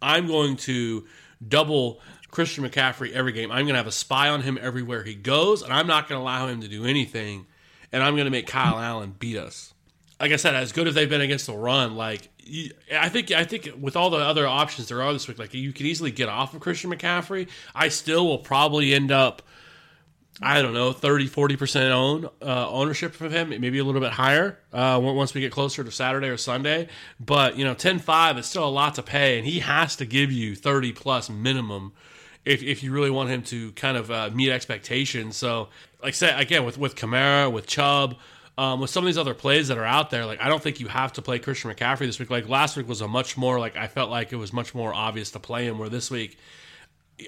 [0.00, 1.04] I'm going to
[1.46, 3.52] double Christian McCaffrey every game.
[3.52, 6.18] I'm going to have a spy on him everywhere he goes, and I'm not going
[6.18, 7.44] to allow him to do anything,
[7.92, 9.74] and I'm going to make Kyle Allen beat us.
[10.18, 12.30] Like I said, as good as they've been against the run, like
[12.92, 15.72] I think I think with all the other options there are this week, like you
[15.72, 17.48] could easily get off of Christian McCaffrey.
[17.74, 19.42] I still will probably end up,
[20.42, 24.58] I don't know, 30, 40% own uh, ownership of him, maybe a little bit higher
[24.72, 26.88] uh, once we get closer to Saturday or Sunday.
[27.18, 30.04] But, you know, 10 5 is still a lot to pay, and he has to
[30.04, 31.92] give you 30 plus minimum
[32.44, 35.36] if, if you really want him to kind of uh, meet expectations.
[35.36, 35.68] So,
[36.02, 38.16] like I said, again, with, with Kamara, with Chubb,
[38.56, 40.80] um, with some of these other plays that are out there, like I don't think
[40.80, 42.30] you have to play Christian McCaffrey this week.
[42.30, 44.94] Like last week was a much more like I felt like it was much more
[44.94, 45.78] obvious to play him.
[45.78, 46.38] Where this week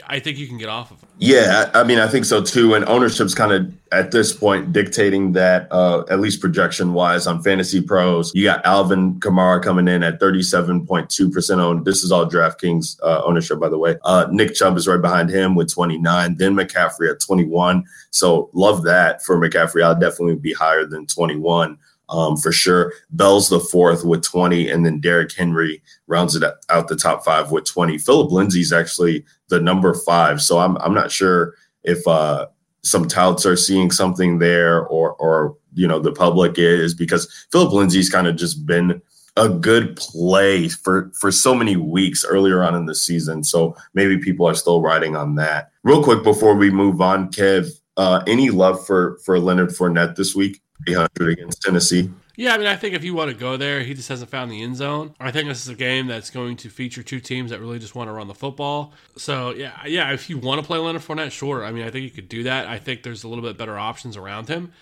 [0.07, 0.99] I think you can get off of.
[1.19, 2.75] Yeah, I mean, I think so too.
[2.75, 7.41] And ownership's kind of at this point dictating that, uh, at least projection wise, on
[7.43, 8.33] Fantasy Pros.
[8.35, 11.85] You got Alvin Kamara coming in at 37.2% owned.
[11.85, 13.97] This is all DraftKings uh, ownership, by the way.
[14.05, 17.85] Uh, Nick Chubb is right behind him with 29, then McCaffrey at 21.
[18.11, 19.83] So love that for McCaffrey.
[19.85, 21.79] I'll definitely be higher than 21
[22.09, 22.93] um, for sure.
[23.11, 27.51] Bell's the fourth with 20, and then Derrick Henry rounds it out the top five
[27.51, 27.99] with 20.
[27.99, 30.41] Phillip Lindsay's actually the number five.
[30.41, 31.55] So I'm I'm not sure
[31.85, 32.47] if uh,
[32.83, 37.73] some touts are seeing something there or or you know the public is because Phillip
[37.73, 39.01] Lindsay's kind of just been
[39.37, 43.45] a good play for for so many weeks earlier on in the season.
[43.45, 45.71] So maybe people are still riding on that.
[45.83, 50.35] Real quick before we move on, Kev, uh, any love for for Leonard Fournette this
[50.35, 50.63] week?
[50.85, 52.11] 300 against Tennessee.
[52.37, 54.53] Yeah, I mean, I think if you want to go there, he just hasn't found
[54.53, 55.15] the end zone.
[55.19, 57.95] I think this is a game that's going to feature two teams that really just
[57.95, 58.93] want to run the football.
[59.17, 61.65] So yeah, yeah, if you want to play Leonard Fournette, sure.
[61.65, 62.67] I mean, I think you could do that.
[62.67, 64.73] I think there's a little bit better options around him,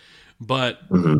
[0.40, 0.88] but.
[0.90, 1.18] Mm-hmm.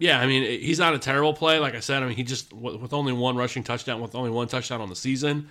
[0.00, 1.60] Yeah, I mean, he's not a terrible play.
[1.60, 4.48] Like I said, I mean, he just with only one rushing touchdown, with only one
[4.48, 5.48] touchdown on the season.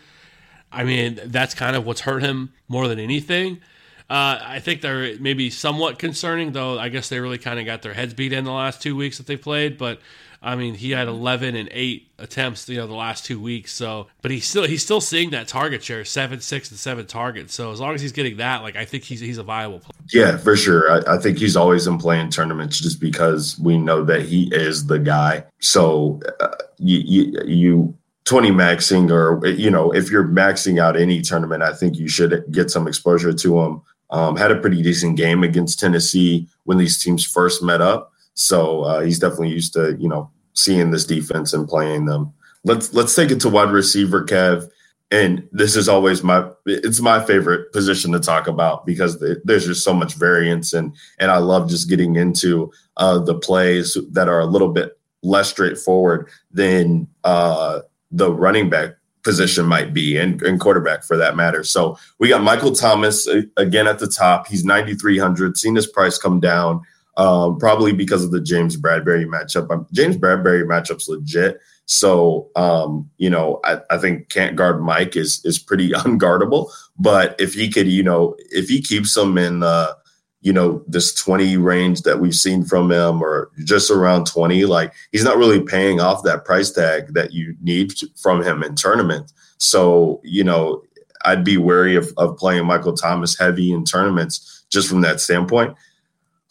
[0.69, 3.61] I mean, that's kind of what's hurt him more than anything.
[4.09, 6.77] Uh, I think they're maybe somewhat concerning, though.
[6.77, 9.17] I guess they really kind of got their heads beat in the last two weeks
[9.17, 9.77] that they played.
[9.77, 9.99] But
[10.43, 13.71] I mean, he had 11 and eight attempts, you know, the last two weeks.
[13.71, 17.53] So, but he's still he's still seeing that target share, seven, six, and seven targets.
[17.53, 19.93] So as long as he's getting that, like I think he's he's a viable player.
[20.11, 20.91] Yeah, for sure.
[20.91, 24.85] I, I think he's always in playing tournaments just because we know that he is
[24.85, 25.45] the guy.
[25.59, 31.21] So uh, you, you you 20 maxing or you know if you're maxing out any
[31.21, 33.81] tournament, I think you should get some exposure to him.
[34.09, 38.11] Um, had a pretty decent game against Tennessee when these teams first met up.
[38.35, 42.33] So uh, he's definitely used to you know seeing this defense and playing them.
[42.63, 44.69] Let's let's take it to wide receiver, Kev.
[45.11, 49.83] And this is always my it's my favorite position to talk about because there's just
[49.83, 54.39] so much variance and and I love just getting into uh, the plays that are
[54.39, 57.81] a little bit less straightforward than uh,
[58.11, 58.91] the running back
[59.23, 61.63] position might be and, and quarterback for that matter.
[61.63, 64.47] So we got Michael Thomas uh, again at the top.
[64.47, 66.81] He's 9,300, seen his price come down
[67.17, 69.71] um, probably because of the James Bradberry matchup.
[69.71, 71.59] Um, James Bradberry matchup's legit.
[71.85, 76.71] So, um, you know, I, I, think can't guard Mike is is pretty unguardable.
[76.97, 79.95] But if he could, you know, if he keeps him in the,
[80.43, 84.93] you know, this 20 range that we've seen from him or just around 20, like
[85.13, 89.31] he's not really paying off that price tag that you need from him in tournament.
[89.57, 90.83] So, you know,
[91.23, 95.77] I'd be wary of, of playing Michael Thomas heavy in tournaments just from that standpoint.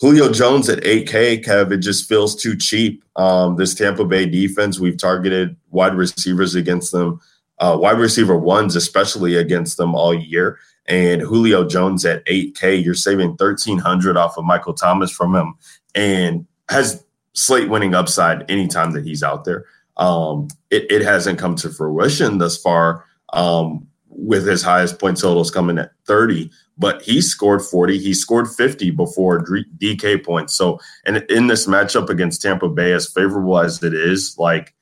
[0.01, 3.05] Julio Jones at 8K, Kev, it just feels too cheap.
[3.17, 7.21] Um, this Tampa Bay defense, we've targeted wide receivers against them,
[7.59, 10.59] uh, wide receiver ones, especially against them all year.
[10.87, 15.55] And Julio Jones at 8K, you're saving 1300 off of Michael Thomas from him
[15.95, 17.05] and has
[17.35, 19.65] slate winning upside anytime that he's out there.
[19.97, 25.51] Um, it, it, hasn't come to fruition thus far um, with his highest point totals
[25.51, 27.99] coming at 30 but he scored 40.
[27.99, 30.55] He scored 50 before DK points.
[30.55, 34.75] So, and in this matchup against Tampa Bay, as favorable as it is, like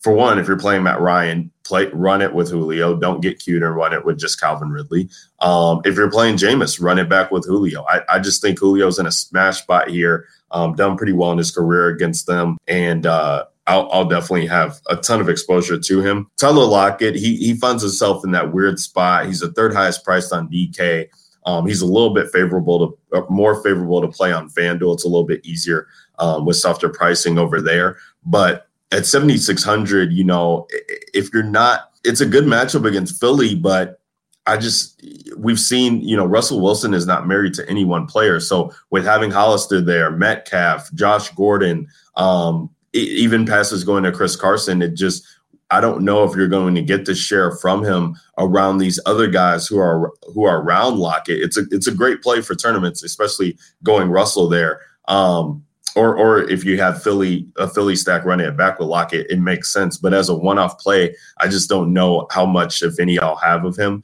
[0.00, 2.96] for one, if you're playing Matt Ryan, play run it with Julio.
[2.96, 5.08] Don't get cute and run it with just Calvin Ridley.
[5.40, 7.84] Um, if you're playing Jameis, run it back with Julio.
[7.88, 10.26] I, I just think Julio's in a smash spot here.
[10.50, 14.80] Um, done pretty well in his career against them, and uh, I'll, I'll, definitely have
[14.88, 16.30] a ton of exposure to him.
[16.36, 19.26] Tyler Lockett, he he finds himself in that weird spot.
[19.26, 21.08] He's the third highest priced on DK.
[21.46, 24.94] Um, he's a little bit favorable to uh, more favorable to play on FanDuel.
[24.94, 25.88] It's a little bit easier
[26.18, 27.98] um, with softer pricing over there.
[28.24, 30.66] But at 7,600, you know,
[31.12, 34.00] if you're not, it's a good matchup against Philly, but
[34.46, 35.02] I just,
[35.36, 38.38] we've seen, you know, Russell Wilson is not married to any one player.
[38.38, 44.82] So with having Hollister there, Metcalf, Josh Gordon, um, even passes going to Chris Carson,
[44.82, 45.26] it just,
[45.70, 49.26] I don't know if you're going to get the share from him around these other
[49.26, 51.42] guys who are who are around Lockett.
[51.42, 54.80] It's a it's a great play for tournaments, especially going Russell there.
[55.08, 59.30] Um, or or if you have Philly a Philly stack running it back with Lockett,
[59.30, 59.96] it makes sense.
[59.96, 63.36] But as a one off play, I just don't know how much, if any, I'll
[63.36, 64.02] have of him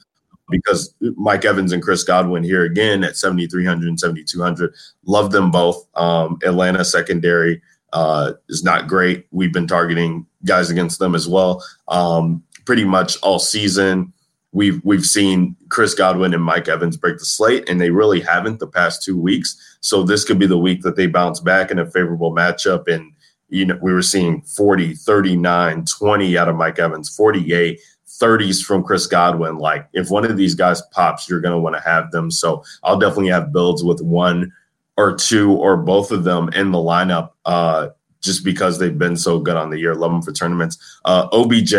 [0.50, 4.74] because Mike Evans and Chris Godwin here again at 7,300 and 7,200.
[5.06, 5.88] Love them both.
[5.94, 7.60] Um, Atlanta secondary
[7.92, 9.26] uh, is not great.
[9.30, 11.64] We've been targeting guys against them as well.
[11.88, 14.12] Um, pretty much all season,
[14.52, 18.60] we've we've seen Chris Godwin and Mike Evans break the slate, and they really haven't
[18.60, 19.56] the past two weeks.
[19.80, 22.86] So this could be the week that they bounce back in a favorable matchup.
[22.86, 23.12] And
[23.48, 27.80] you know, we were seeing 40, 39, 20 out of Mike Evans, 48.
[28.20, 29.56] 30s from Chris Godwin.
[29.56, 32.30] Like, if one of these guys pops, you're going to want to have them.
[32.30, 34.52] So, I'll definitely have builds with one
[34.98, 37.88] or two or both of them in the lineup uh,
[38.20, 39.94] just because they've been so good on the year.
[39.94, 41.00] Love them for tournaments.
[41.06, 41.72] Uh, OBJ,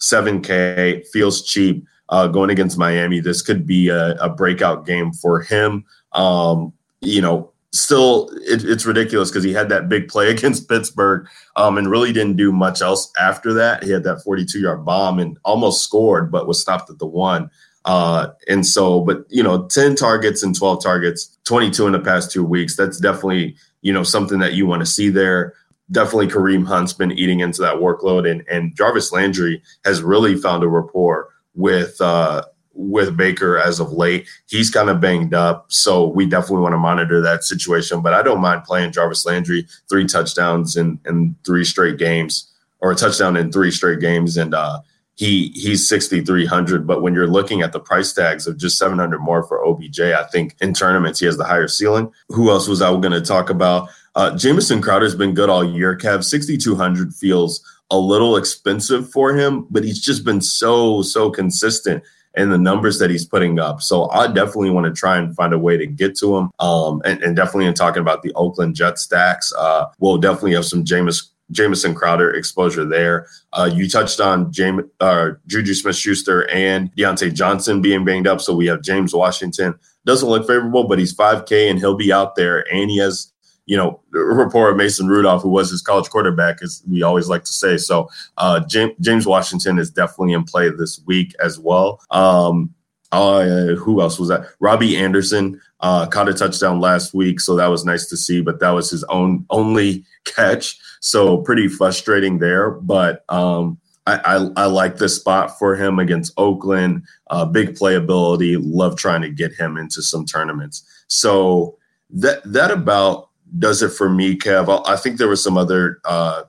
[0.00, 3.20] 7K, feels cheap uh, going against Miami.
[3.20, 5.84] This could be a, a breakout game for him.
[6.12, 11.28] Um, you know, still, it, it's ridiculous because he had that big play against Pittsburgh
[11.56, 13.82] um, and really didn't do much else after that.
[13.82, 17.50] He had that 42 yard bomb and almost scored, but was stopped at the one.
[17.84, 22.32] Uh, and so, but you know, 10 targets and 12 targets, 22 in the past
[22.32, 22.76] two weeks.
[22.76, 25.54] That's definitely, you know, something that you want to see there.
[25.92, 30.64] Definitely Kareem Hunt's been eating into that workload and, and Jarvis Landry has really found
[30.64, 32.42] a rapport with, uh,
[32.76, 34.28] with Baker as of late.
[34.48, 38.02] He's kind of banged up, so we definitely want to monitor that situation.
[38.02, 42.92] But I don't mind playing Jarvis Landry three touchdowns in in three straight games, or
[42.92, 44.80] a touchdown in three straight games, and uh,
[45.16, 49.42] he he's 6300 but when you're looking at the price tags of just 700 more
[49.42, 52.90] for obj i think in tournaments he has the higher ceiling who else was i
[52.90, 57.98] going to talk about uh jamison crowder's been good all year kev 6200 feels a
[57.98, 62.02] little expensive for him but he's just been so so consistent
[62.34, 65.52] in the numbers that he's putting up so i definitely want to try and find
[65.52, 68.74] a way to get to him um and, and definitely in talking about the oakland
[68.74, 73.28] jet stacks uh we'll definitely have some Jameis Jamison Crowder exposure there.
[73.52, 78.40] Uh, you touched on James, uh, Juju Smith Schuster and Diontae Johnson being banged up.
[78.40, 79.78] So we have James Washington.
[80.04, 82.64] Doesn't look favorable, but he's 5K and he'll be out there.
[82.72, 83.32] And he has,
[83.66, 87.44] you know, report of Mason Rudolph, who was his college quarterback, as we always like
[87.44, 87.76] to say.
[87.76, 88.08] So
[88.38, 92.00] uh, James, James Washington is definitely in play this week as well.
[92.10, 92.72] Um,
[93.12, 94.46] uh, who else was that?
[94.60, 98.40] Robbie Anderson uh, caught a touchdown last week, so that was nice to see.
[98.40, 102.70] But that was his own only catch, so pretty frustrating there.
[102.70, 107.04] But um, I, I, I, like this spot for him against Oakland.
[107.28, 108.56] Uh, big playability.
[108.60, 110.84] Love trying to get him into some tournaments.
[111.08, 111.78] So
[112.10, 114.82] that that about does it for me, Kev.
[114.86, 116.44] I think there were some other uh,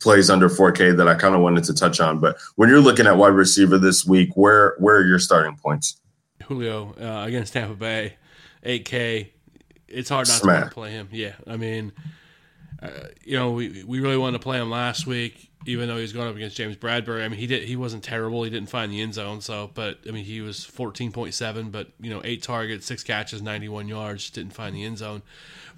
[0.00, 2.18] plays under 4K that I kind of wanted to touch on.
[2.18, 6.00] But when you're looking at wide receiver this week, where where are your starting points?
[6.42, 8.16] Julio uh, against Tampa Bay,
[8.64, 9.30] 8K.
[9.88, 10.64] It's hard not Smack.
[10.64, 11.08] to play him.
[11.12, 11.92] Yeah, I mean,
[12.82, 12.88] uh,
[13.24, 16.12] you know, we we really wanted to play him last week, even though he was
[16.12, 17.24] going up against James Bradberry.
[17.24, 18.42] I mean, he did he wasn't terrible.
[18.42, 22.10] He didn't find the end zone, so but I mean, he was 14.7, but you
[22.10, 25.22] know, eight targets, six catches, 91 yards, didn't find the end zone.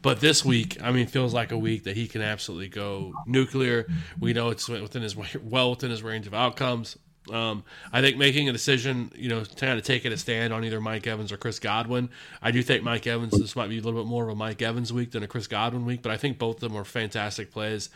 [0.04, 3.86] But this week, I mean, feels like a week that he can absolutely go nuclear.
[4.20, 6.98] We know it's within his well within his range of outcomes.
[7.32, 10.62] Um, I think making a decision, you know, to kind of taking a stand on
[10.62, 12.10] either Mike Evans or Chris Godwin.
[12.42, 14.60] I do think Mike Evans, this might be a little bit more of a Mike
[14.60, 17.50] Evans week than a Chris Godwin week, but I think both of them are fantastic
[17.50, 17.88] plays.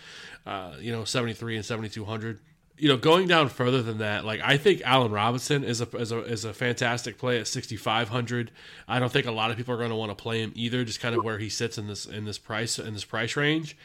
[0.47, 2.41] Uh, you know, 73 and 7200
[2.79, 6.13] you know, going down further than that, like I think Allen Robinson is a is
[6.13, 8.51] a is a fantastic play at sixty five hundred.
[8.87, 10.85] I don't think a lot of people are going to want to play him either,
[10.85, 13.77] just kind of where he sits in this in this price in this price range,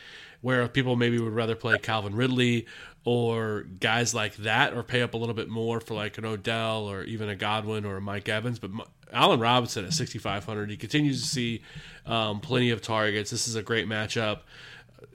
[0.42, 2.66] where people maybe would rather play Calvin Ridley
[3.06, 6.90] or guys like that, or pay up a little bit more for like an Odell
[6.90, 8.60] or even a Godwin or a Mike Evans.
[8.60, 8.72] But
[9.12, 11.62] Allen Robinson at sixty five hundred, he continues to see
[12.06, 13.30] um, plenty of targets.
[13.32, 14.40] This is a great matchup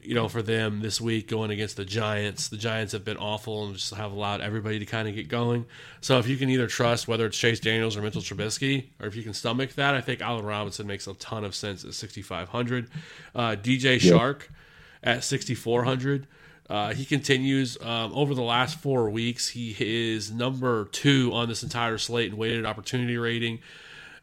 [0.02, 2.48] you know, for them this week going against the Giants.
[2.48, 5.66] The Giants have been awful and just have allowed everybody to kind of get going.
[6.00, 9.16] So if you can either trust whether it's Chase Daniels or Mitchell Trubisky, or if
[9.16, 12.90] you can stomach that, I think Allen Robinson makes a ton of sense at 6,500.
[13.34, 14.32] Uh, DJ yeah.
[15.02, 16.26] At 6,400.
[16.68, 19.48] Uh, he continues um, over the last four weeks.
[19.48, 23.60] He is number two on this entire slate in weighted opportunity rating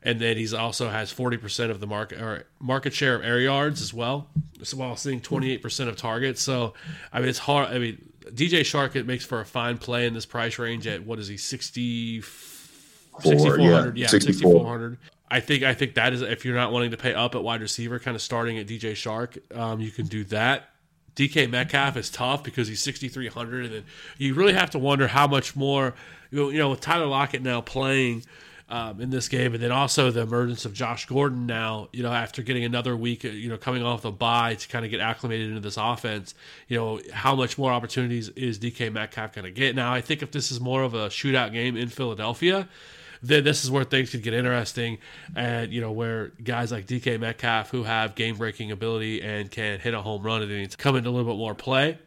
[0.06, 3.82] and then he's also has 40% of the market or market share of air yards
[3.82, 4.30] as well
[4.64, 6.74] so while seeing 28% of targets so
[7.12, 10.14] i mean it's hard i mean dj Chark it makes for a fine play in
[10.14, 14.98] this price range at what is he 60 6400 yeah, yeah 6400
[15.30, 17.60] I think I think that is if you're not wanting to pay up at wide
[17.60, 20.70] receiver, kind of starting at DJ Chark um, you can do that.
[21.16, 23.84] DK Metcalf is tough because he's 6,300, and then
[24.18, 25.96] you really have to wonder how much more.
[26.32, 28.24] You know, with Tyler Lockett now playing,
[28.68, 31.90] um, in this game, and then also the emergence of Josh Gordon now.
[31.94, 34.84] You know, after getting another week, uh, you know, coming off the bye to kind
[34.84, 36.34] of get acclimated into this offense.
[36.68, 39.76] You know, how much more opportunities is DK Metcalf going to get?
[39.76, 42.68] Now, I think if this is more of a shootout game in Philadelphia.
[43.24, 45.00] Then this is where things could get interesting,
[45.36, 49.96] and you know where guys like DK Metcalf, who have game-breaking ability and can hit
[49.96, 51.98] a home run at any come into a little bit more play.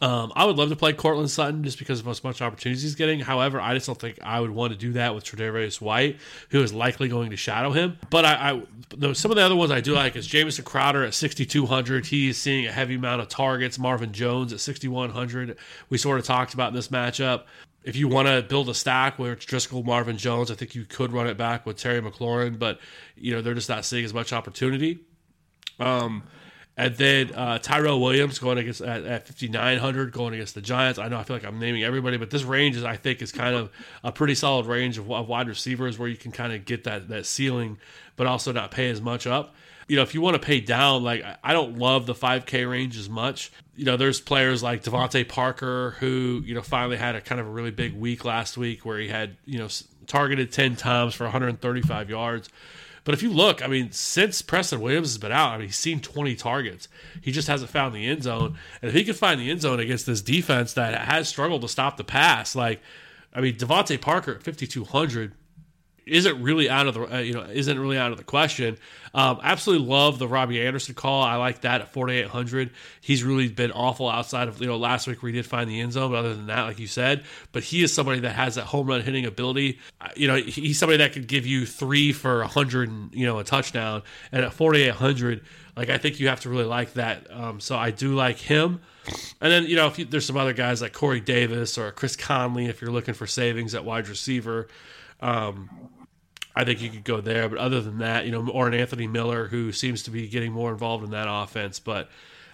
[0.00, 2.94] Um, I would love to play Courtland Sutton just because of as much opportunities he's
[2.94, 3.20] getting.
[3.20, 6.62] However, I just don't think I would want to do that with Tre'Davious White, who
[6.62, 7.98] is likely going to shadow him.
[8.08, 8.62] But I, I
[8.96, 12.06] though some of the other ones I do like is Jamison Crowder at 6,200.
[12.06, 13.78] He is seeing a heavy amount of targets.
[13.78, 15.58] Marvin Jones at 6,100.
[15.90, 17.42] We sort of talked about in this matchup.
[17.84, 20.84] If you want to build a stack where it's Driskel, Marvin Jones, I think you
[20.84, 22.78] could run it back with Terry McLaurin, but
[23.16, 25.00] you know they're just not seeing as much opportunity.
[25.78, 26.22] Um,
[26.76, 30.98] and then uh, Tyrell Williams going against at, at 5,900 going against the Giants.
[30.98, 33.32] I know I feel like I'm naming everybody, but this range is I think is
[33.32, 33.70] kind of
[34.02, 37.08] a pretty solid range of, of wide receivers where you can kind of get that
[37.08, 37.78] that ceiling,
[38.16, 39.54] but also not pay as much up.
[39.88, 42.96] You know, if you want to pay down, like I don't love the 5K range
[42.96, 43.50] as much.
[43.74, 47.46] You know, there's players like DeVante Parker who you know finally had a kind of
[47.46, 49.68] a really big week last week where he had you know
[50.06, 52.48] targeted 10 times for 135 yards
[53.04, 55.76] but if you look, I mean, since Preston Williams has been out, I mean, he's
[55.76, 56.88] seen 20 targets.
[57.20, 58.58] He just hasn't found the end zone.
[58.82, 61.68] And if he can find the end zone against this defense that has struggled to
[61.68, 62.80] stop the pass, like,
[63.34, 65.32] I mean, DeVante Parker at 5,200
[66.10, 68.76] isn't really out of the uh, you know isn't really out of the question.
[69.12, 71.22] Um, absolutely love the Robbie Anderson call.
[71.22, 72.70] I like that at 4,800.
[73.00, 75.80] He's really been awful outside of you know last week where he did find the
[75.80, 78.56] end zone, but other than that, like you said, but he is somebody that has
[78.56, 79.78] that home run hitting ability.
[80.00, 83.26] Uh, you know, he's somebody that could give you three for a 100 and you
[83.26, 84.02] know a touchdown.
[84.32, 85.42] And at 4,800,
[85.76, 87.26] like I think you have to really like that.
[87.30, 88.80] Um, so I do like him.
[89.40, 92.16] And then you know if you, there's some other guys like Corey Davis or Chris
[92.16, 94.68] Conley if you're looking for savings at wide receiver.
[95.20, 95.68] Um,
[96.54, 97.48] I think you could go there.
[97.48, 100.52] But other than that, you know, or an Anthony Miller who seems to be getting
[100.52, 101.78] more involved in that offense.
[101.78, 102.10] But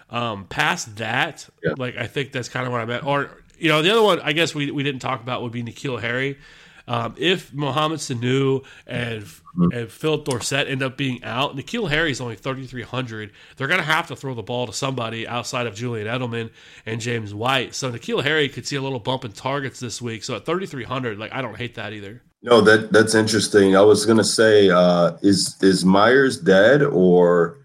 [0.09, 1.73] um, past that, yeah.
[1.77, 3.05] like I think that's kind of what I meant.
[3.05, 5.63] Or you know, the other one I guess we we didn't talk about would be
[5.63, 6.37] N'Keal Harry.
[6.89, 9.71] Um, if Mohamed Sanu and mm-hmm.
[9.73, 13.33] and Phillip Dorsett end up being out, Harry is only 3,300.
[13.57, 16.49] They're going to have to throw the ball to somebody outside of Julian Edelman
[16.85, 17.75] and James White.
[17.75, 20.23] So N'Keal Harry could see a little bump in targets this week.
[20.23, 22.21] So at 3,300, like I don't hate that either.
[22.41, 23.75] No, that that's interesting.
[23.75, 27.57] I was gonna say, uh, is is Meyers dead or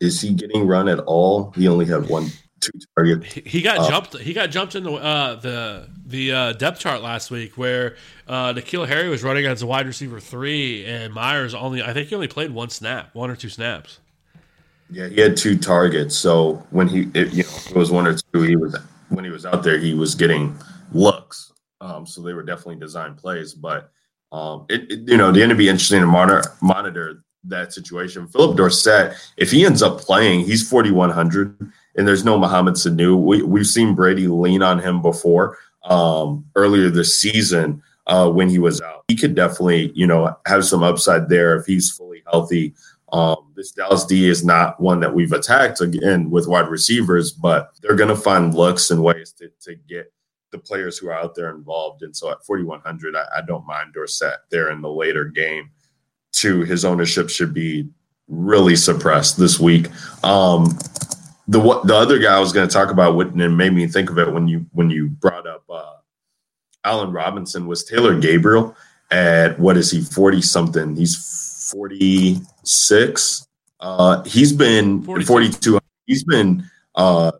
[0.00, 1.52] is he getting run at all?
[1.52, 2.28] He only had one
[2.60, 3.24] two target.
[3.24, 4.18] He got uh, jumped.
[4.18, 7.96] He got jumped in the uh, the the uh, depth chart last week, where
[8.26, 11.82] uh, N'Keal Harry was running as a wide receiver three, and Meyers only.
[11.82, 14.00] I think he only played one snap, one or two snaps.
[14.90, 16.14] Yeah, he had two targets.
[16.14, 18.42] So when he, it, you know, it was one or two.
[18.42, 18.76] He was
[19.08, 20.56] when he was out there, he was getting
[20.92, 21.52] looks.
[21.80, 23.92] Um, so they were definitely designed plays, but
[24.32, 28.26] um, it, it, you know, the end to be interesting to monitor monitor that situation.
[28.26, 33.22] Phillip Dorsett, if he ends up playing, he's 4,100 and there's no Mohamed Sanu.
[33.22, 38.58] We, we've seen Brady lean on him before um, earlier this season uh, when he
[38.58, 39.04] was out.
[39.08, 42.74] He could definitely, you know, have some upside there if he's fully healthy.
[43.12, 47.70] Um, this Dallas D is not one that we've attacked again with wide receivers, but
[47.80, 50.12] they're going to find looks and ways to, to get
[50.52, 52.02] the players who are out there involved.
[52.02, 55.70] And so at 4,100, I, I don't mind Dorsett there in the later game.
[56.32, 57.88] Too, his ownership should be
[58.28, 59.88] really suppressed this week.
[60.24, 60.78] Um,
[61.48, 64.10] the the other guy I was going to talk about, what and made me think
[64.10, 65.94] of it when you when you brought up uh,
[66.84, 68.76] Allen Robinson was Taylor Gabriel
[69.10, 70.96] at what is he forty something?
[70.96, 73.46] He's forty six.
[73.78, 75.26] Uh, he's been 42.
[75.26, 77.30] 42 he's been uh,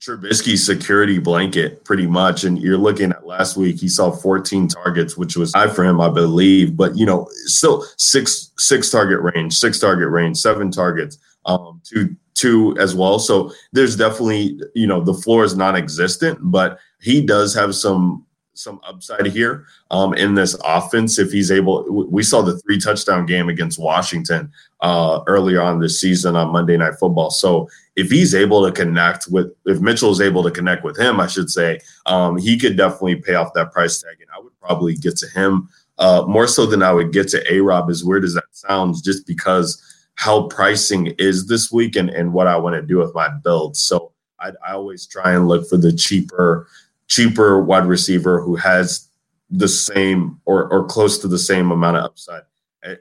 [0.00, 2.44] Trubisky's security blanket, pretty much.
[2.44, 6.00] And you're looking at last week, he saw 14 targets, which was high for him,
[6.00, 6.76] I believe.
[6.76, 12.14] But you know, still six six target range, six target range, seven targets, um, two
[12.34, 13.18] two as well.
[13.18, 18.24] So there's definitely you know the floor is non-existent, but he does have some
[18.58, 21.84] some upside here um, in this offense if he's able.
[22.08, 26.76] We saw the three touchdown game against Washington uh, earlier on this season on Monday
[26.76, 27.30] Night Football.
[27.30, 27.68] So
[27.98, 31.26] if he's able to connect with, if Mitchell is able to connect with him, I
[31.26, 34.94] should say, um, he could definitely pay off that price tag, and I would probably
[34.94, 35.68] get to him
[35.98, 37.90] uh, more so than I would get to A Rob.
[37.90, 39.82] As weird as that sounds, just because
[40.14, 43.76] how pricing is this week and, and what I want to do with my build.
[43.76, 46.68] So I, I always try and look for the cheaper
[47.08, 49.08] cheaper wide receiver who has
[49.50, 52.42] the same or, or close to the same amount of upside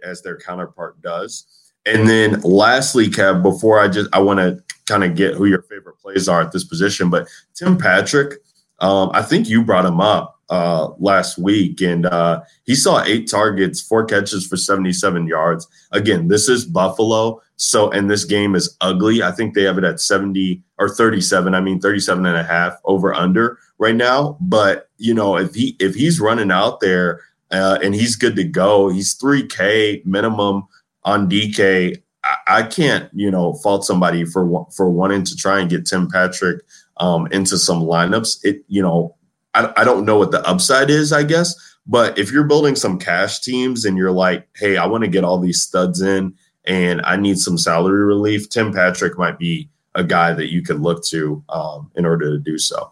[0.03, 1.66] as their counterpart does.
[1.87, 5.61] And then lastly, Kev, before I just I want to kind of get who your
[5.63, 8.39] favorite plays are at this position, but Tim Patrick,
[8.79, 13.29] um, I think you brought him up uh, last week, and uh, he saw eight
[13.29, 15.67] targets, four catches for 77 yards.
[15.91, 17.41] Again, this is Buffalo.
[17.55, 19.23] So, and this game is ugly.
[19.23, 21.55] I think they have it at 70 or 37.
[21.55, 24.37] I mean, 37 and a half over under right now.
[24.39, 28.43] But, you know, if he, if he's running out there uh, and he's good to
[28.43, 30.67] go, he's 3K minimum
[31.07, 31.95] on DK.
[32.23, 36.09] I, I can't, you know, fault somebody for, for wanting to try and get Tim
[36.09, 36.63] Patrick
[36.97, 38.39] um, into some lineups.
[38.43, 39.15] It, you know,
[39.53, 41.55] I, I don't know what the upside is, I guess.
[41.87, 45.23] But if you're building some cash teams and you're like, hey, I want to get
[45.23, 46.35] all these studs in
[46.65, 50.81] and I need some salary relief, Tim Patrick might be a guy that you could
[50.81, 52.91] look to um, in order to do so.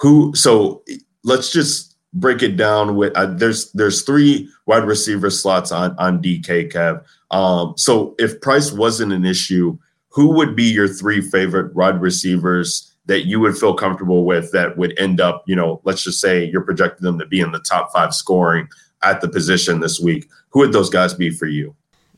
[0.00, 0.34] Who?
[0.34, 0.82] So
[1.22, 6.22] let's just break it down with uh, there's there's three wide receiver slots on on
[6.22, 7.04] DK Kev.
[7.30, 12.92] Um, so if price wasn't an issue, who would be your three favorite wide receivers
[13.04, 16.44] that you would feel comfortable with that would end up, you know, let's just say
[16.44, 18.68] you're projecting them to be in the top five scoring
[19.02, 20.28] at the position this week.
[20.50, 21.76] Who would those guys be for you?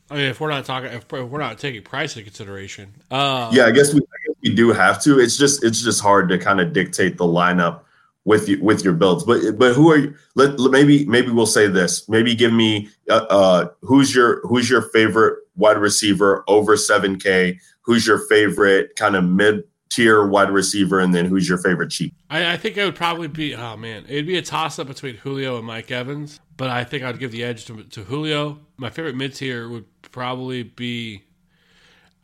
[0.09, 3.65] I mean, if we're not talking, if we're not taking price into consideration, uh, yeah,
[3.65, 5.19] I guess we, I guess we do have to.
[5.19, 7.81] It's just, it's just hard to kind of dictate the lineup
[8.25, 9.23] with you with your builds.
[9.23, 10.15] But, but who are you?
[10.35, 12.07] Let, maybe, maybe we'll say this.
[12.09, 17.59] Maybe give me, uh, uh, who's your, who's your favorite wide receiver over seven K?
[17.81, 22.13] Who's your favorite kind of mid tier wide receiver, and then who's your favorite cheap?
[22.29, 25.15] I, I think it would probably be oh man, it'd be a toss up between
[25.15, 28.59] Julio and Mike Evans, but I think I'd give the edge to, to Julio.
[28.77, 31.23] My favorite mid tier would probably be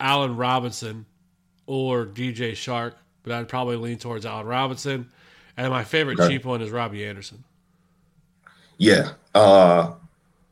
[0.00, 1.06] Allen Robinson
[1.66, 5.10] or DJ Chark, but I'd probably lean towards Allen Robinson.
[5.56, 6.34] And my favorite Okay.
[6.34, 7.44] cheap one is Robbie Anderson.
[8.78, 9.10] Yeah.
[9.34, 9.92] Uh,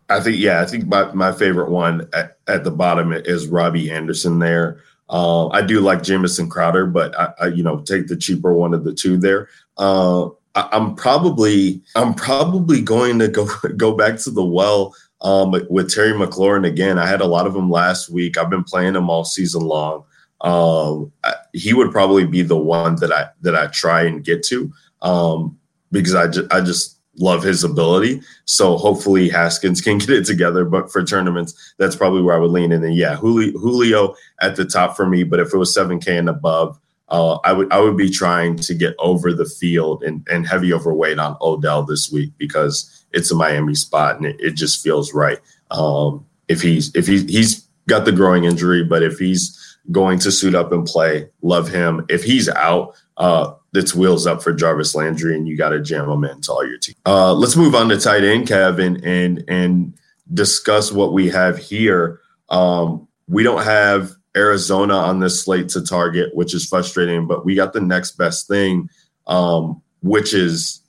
[0.09, 3.91] I think, yeah, I think my, my favorite one at, at the bottom is Robbie
[3.91, 4.81] Anderson there.
[5.09, 8.73] Uh, I do like Jamison Crowder, but I, I, you know, take the cheaper one
[8.73, 9.49] of the two there.
[9.77, 13.47] Uh, I, I'm probably, I'm probably going to go,
[13.77, 16.99] go back to the well um, with Terry McLaurin again.
[16.99, 18.39] I had a lot of him last week.
[18.39, 20.05] I've been playing him all season long.
[20.41, 24.43] Um, I, he would probably be the one that I, that I try and get
[24.45, 24.73] to.
[25.05, 25.57] Um,
[25.93, 28.21] because I, ju- I just love his ability.
[28.45, 30.65] So hopefully Haskins can get it together.
[30.65, 32.83] But for tournaments, that's probably where I would lean in.
[32.83, 35.23] And yeah, Julio, Julio at the top for me.
[35.23, 36.79] But if it was 7K and above,
[37.09, 40.73] uh, I would I would be trying to get over the field and, and heavy
[40.73, 45.13] overweight on Odell this week because it's a Miami spot and it, it just feels
[45.13, 45.39] right.
[45.71, 50.33] Um, if he's if he's he's got the growing injury, but if he's going to
[50.33, 52.07] suit up and play, love him.
[52.09, 56.09] If he's out, uh, it's wheels up for Jarvis Landry, and you got to jam
[56.09, 56.95] him into all your team.
[57.05, 59.95] Uh, let's move on to tight end, Kevin, and and
[60.33, 62.21] discuss what we have here.
[62.49, 67.55] Um, we don't have Arizona on this slate to target, which is frustrating, but we
[67.55, 68.89] got the next best thing,
[69.27, 70.81] um, which is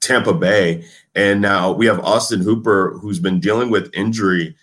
[0.00, 0.84] Tampa Bay.
[1.14, 4.56] And now we have Austin Hooper, who's been dealing with injury,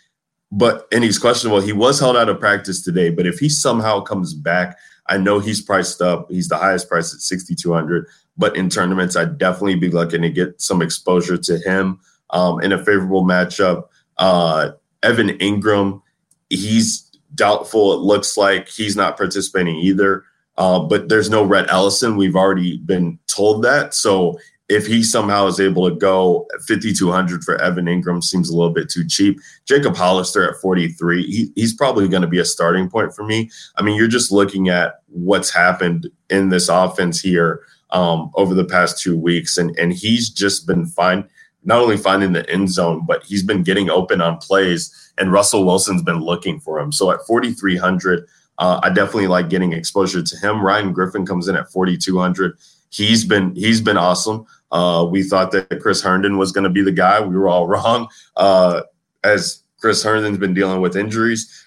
[0.51, 1.61] but and he's questionable.
[1.61, 4.77] He was held out of practice today, but if he somehow comes back,
[5.09, 6.29] I know he's priced up.
[6.29, 8.07] He's the highest price at 6,200.
[8.37, 11.99] But in tournaments, I'd definitely be looking to get some exposure to him
[12.29, 13.87] um, in a favorable matchup.
[14.17, 14.71] Uh,
[15.03, 16.01] Evan Engram,
[16.49, 17.01] he's
[17.35, 17.93] doubtful.
[17.93, 20.23] It looks like he's not participating either.
[20.57, 22.17] Uh, but there's no Rhett Ellison.
[22.17, 23.93] We've already been told that.
[23.93, 24.39] So
[24.69, 28.87] if he somehow is able to go 5200 for Evan Engram seems a little bit
[28.87, 29.39] too cheap.
[29.65, 33.49] Jacob Hollister at 43, he, he's probably going to be a starting point for me.
[33.77, 38.65] I mean, you're just looking at what's happened in this offense here um, over the
[38.65, 41.27] past two weeks, and and he's just been fine.
[41.63, 45.65] Not only finding the end zone, but he's been getting open on plays, and Russell
[45.65, 46.91] Wilson's been looking for him.
[46.91, 48.25] So at 4,300,
[48.59, 50.61] uh, I definitely like getting exposure to him.
[50.61, 52.55] Ryan Griffin comes in at 4,200.
[52.91, 54.45] He's been he's been awesome.
[54.71, 57.19] Uh, we thought that Chris Herndon was going to be the guy.
[57.19, 58.07] We were all wrong.
[58.35, 58.83] Uh,
[59.23, 61.65] as Chris Herndon's been dealing with injuries,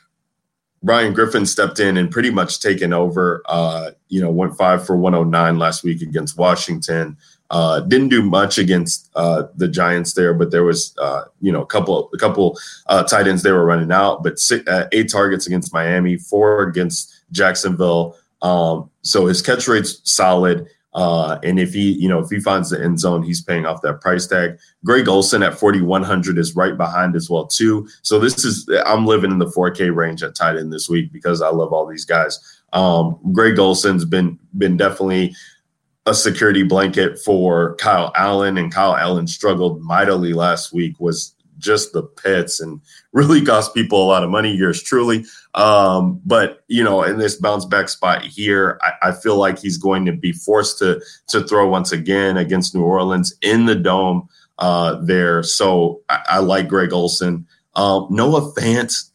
[0.83, 3.43] Ryan Griffin stepped in and pretty much taken over.
[3.47, 7.17] Uh, you know, went five for 109 last week against Washington.
[7.51, 11.63] Uh, didn't do much against uh, the Giants there, but there was uh, you know
[11.63, 14.23] a couple a couple uh, tight ends they were running out.
[14.23, 18.17] But six, uh, eight targets against Miami, four against Jacksonville.
[18.41, 20.67] Um, so his catch rate's solid.
[20.95, 23.81] Uh, and if he, you know, if he finds the end zone, he's paying off
[23.83, 24.59] that price tag.
[24.85, 27.89] Greg Olsen at 4,100 is right behind as well too.
[28.03, 31.41] So this is, I'm living in the 4K range at tight end this week because
[31.41, 32.39] I love all these guys.
[32.73, 35.35] Um, Greg Olsen's been been definitely
[36.07, 40.99] a security blanket for Kyle Allen, and Kyle Allen struggled mightily last week.
[40.99, 42.81] Was just the pits and
[43.13, 44.55] really cost people a lot of money.
[44.55, 45.25] Yours truly.
[45.55, 49.79] Um, but you know, in this bounce back spot here, I, I, feel like he's
[49.79, 54.29] going to be forced to to throw once again against New Orleans in the dome
[54.59, 55.43] uh, there.
[55.43, 57.47] So I, I like Greg Olsen.
[57.75, 59.11] Um, Noah Fant,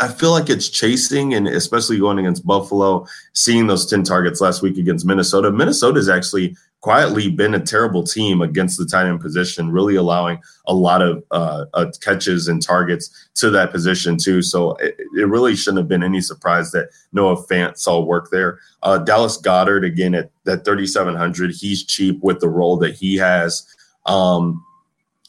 [0.00, 4.62] I feel like it's chasing, and especially going against Buffalo, seeing those 10 targets last
[4.62, 5.50] week against Minnesota.
[5.50, 10.40] Minnesota is actually quietly been a terrible team against the tight end position, really allowing
[10.66, 14.42] a lot of uh, uh, catches and targets to that position too.
[14.42, 18.60] So it, it, really shouldn't have been any surprise that Noah Fant saw work there.
[18.82, 21.52] Uh, Dallas Goedert again at that 3,700.
[21.52, 23.66] He's cheap with the role that he has.
[24.06, 24.64] Um,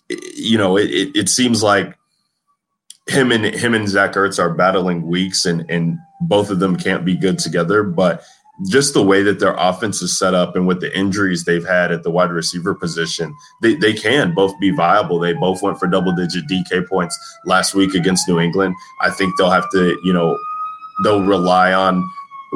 [0.10, 1.97] you know, it, it, it seems like
[3.08, 7.06] him and him and Zach Ertz are battling weeks, and and both of them can't
[7.06, 8.24] be good together, but
[8.68, 11.91] just the way that their offense is set up and with the injuries they've had
[11.91, 15.20] at the wide receiver position, they, they can both be viable.
[15.20, 18.76] They both went for double digit DK points last week against New England.
[19.01, 20.38] I think they'll have to, you know,
[21.03, 22.03] they'll rely on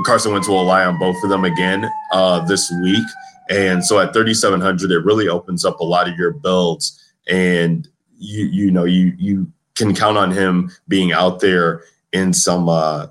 [0.06, 3.06] Carson Wentz will rely on both of them again uh, this week.
[3.50, 7.00] And so at 3,700, it really opens up a lot of your builds.
[7.30, 7.88] And
[8.18, 13.08] you, you know, you, you can count on him being out there in some, uh,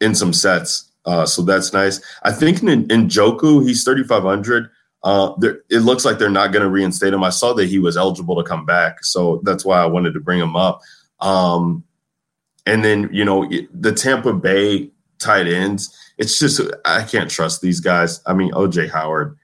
[0.00, 2.02] in some sets uh, so that's nice.
[2.22, 4.68] I think in, Njoku, he's 3,500.
[5.02, 5.32] Uh,
[5.70, 7.24] it looks like they're not going to reinstate him.
[7.24, 10.20] I saw that he was eligible to come back, so that's why I wanted to
[10.20, 10.82] bring him up.
[11.20, 11.82] Um,
[12.66, 17.80] and then you know the Tampa Bay tight ends, it's just I can't trust these
[17.80, 18.20] guys.
[18.26, 19.37] I mean, OJ Howard,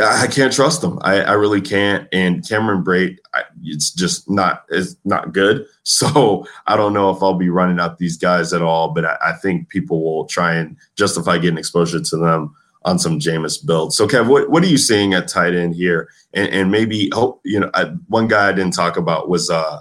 [0.00, 0.98] I can't trust them.
[1.02, 2.08] I, I really can't.
[2.12, 3.18] And Cameron Brate,
[3.62, 5.66] it's just not is not good.
[5.84, 8.94] So I don't know if I'll be running up these guys at all.
[8.94, 13.18] But I, I think people will try and justify getting exposure to them on some
[13.18, 13.96] Jameis builds.
[13.96, 16.08] So Kev, what, what are you seeing at tight end here?
[16.34, 19.80] And, and maybe hope you know I, one guy I didn't talk about was uh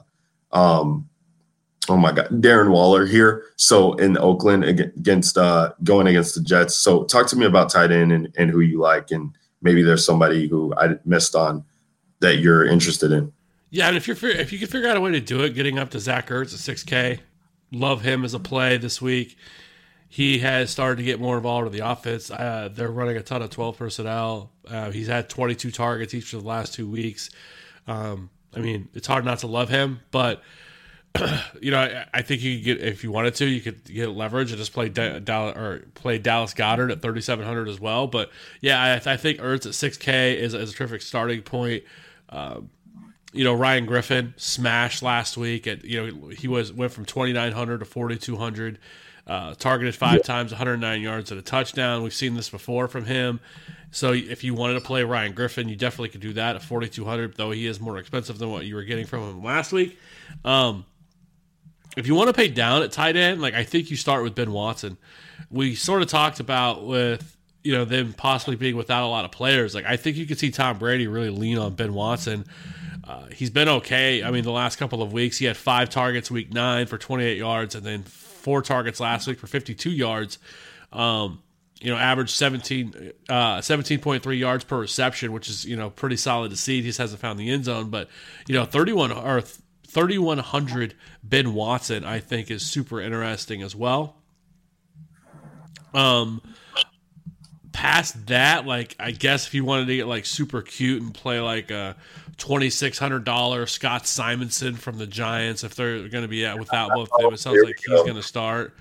[0.53, 1.07] um
[1.88, 3.43] oh my god Darren Waller here.
[3.57, 6.76] So in Oakland against uh going against the Jets.
[6.76, 10.05] So talk to me about tight end and, and who you like and maybe there's
[10.05, 11.64] somebody who I missed on
[12.20, 13.32] that you're interested in.
[13.70, 15.80] Yeah, and if you're if you can figure out a way to do it, getting
[15.80, 17.20] up to Zach Ertz at six K,
[17.72, 19.38] love him as a play this week.
[20.09, 22.30] He has started to get more involved in the offense.
[22.30, 24.51] Uh, they're running a ton of 12 personnel.
[24.68, 27.30] Uh, he's had 22 targets each of the last two weeks.
[27.88, 30.43] Um, I mean, it's hard not to love him, but
[31.62, 34.09] you know, I, I, think you could get if you wanted to, you could get
[34.09, 38.07] leverage and just play Dallas or play Dallas Goedert at 3,700 as well.
[38.07, 38.32] But
[38.62, 41.84] yeah, I, I think Ertz at 6K is, is a terrific starting point.
[42.30, 42.70] Um,
[43.34, 45.68] you know, Ryan Griffin smashed last week.
[45.68, 48.80] At you know, he was went from 2,900 to 4,200.
[49.28, 50.24] Uh, targeted five yeah.
[50.24, 52.01] times, 109 yards and a touchdown.
[52.03, 53.39] We've seen this before from him.
[53.91, 57.36] So if you wanted to play Ryan Griffin, you definitely could do that at 4,200,
[57.38, 59.99] though he is more expensive than what you were getting from him last week.
[60.43, 60.86] Um,
[61.97, 64.35] if you want to pay down at tight end, like I think you start with
[64.35, 64.97] Ben Watson.
[65.49, 69.31] We sort of talked about with you know them possibly being without a lot of
[69.31, 69.75] players.
[69.75, 72.45] Like I think you could see Tom Brady really lean on Ben Watson.
[73.03, 74.23] Uh, he's been okay.
[74.23, 77.37] I mean, the last couple of weeks, he had five targets week nine for 28
[77.37, 80.37] yards, and then four targets last week for 52 yards.
[80.93, 81.41] Um,
[81.81, 86.51] you know, average 17, uh, 17.3 yards per reception, which is, you know, pretty solid
[86.51, 86.77] to see.
[86.77, 87.89] He just hasn't found the end zone.
[87.89, 88.07] But,
[88.47, 89.41] you know, 31 or
[89.91, 94.15] 3,100 Ben Watson, I think, is super interesting as well.
[95.93, 96.41] Um,
[97.73, 101.41] past that, like, I guess if you wanted to get like super cute and play
[101.41, 101.97] like a
[102.37, 107.21] $2,600 Scott Simonson from the Giants, if they're going to be at without both of
[107.21, 108.73] them, it sounds like he's going to start.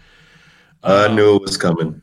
[0.85, 2.01] I um, knew it was coming.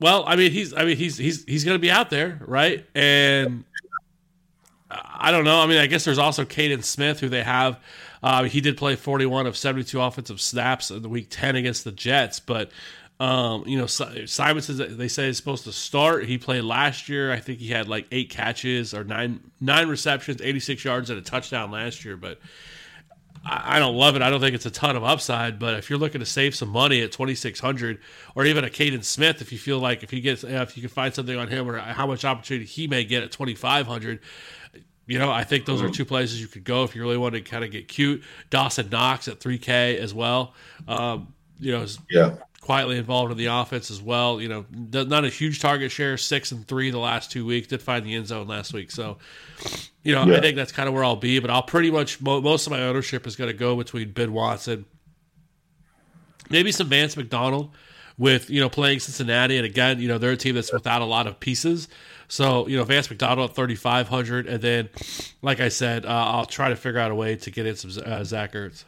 [0.00, 2.86] Well, I mean, he's, I mean, he's, he's, he's going to be out there, right?
[2.94, 3.64] And
[4.90, 5.60] I don't know.
[5.60, 7.78] I mean, I guess there's also Kaden Smith, who they have
[8.24, 11.92] uh, he did play 41 of 72 offensive snaps in the week 10 against the
[11.92, 12.70] Jets, but
[13.20, 16.24] um, you know, Simon says they say he's supposed to start.
[16.24, 17.30] He played last year.
[17.30, 21.22] I think he had like eight catches or nine nine receptions, 86 yards, and a
[21.22, 22.16] touchdown last year.
[22.16, 22.40] But
[23.44, 24.22] I, I don't love it.
[24.22, 25.58] I don't think it's a ton of upside.
[25.58, 28.00] But if you're looking to save some money at 2600
[28.34, 30.90] or even a Kaden Smith, if you feel like if he gets if you can
[30.90, 34.18] find something on him or how much opportunity he may get at 2500
[35.06, 35.92] you know, I think those are mm-hmm.
[35.92, 38.22] two places you could go if you really want to kind of get cute.
[38.50, 40.54] Dawson Knox at 3K as well.
[40.88, 42.36] Um, you know, yeah.
[42.60, 44.40] quietly involved in the offense as well.
[44.40, 47.68] You know, not a huge target share, six and three the last two weeks.
[47.68, 48.90] Did find the end zone last week.
[48.90, 49.18] So,
[50.02, 50.38] you know, yeah.
[50.38, 51.38] I think that's kind of where I'll be.
[51.38, 54.86] But I'll pretty much, most of my ownership is going to go between Ben Watson,
[56.48, 57.70] maybe some Vance McDonald
[58.16, 59.58] with, you know, playing Cincinnati.
[59.58, 61.88] And again, you know, they're a team that's without a lot of pieces.
[62.28, 64.88] So you know, Vance McDonald at thirty five hundred, and then,
[65.42, 67.90] like I said, uh, I'll try to figure out a way to get in some
[68.04, 68.84] uh, Zach Ertz.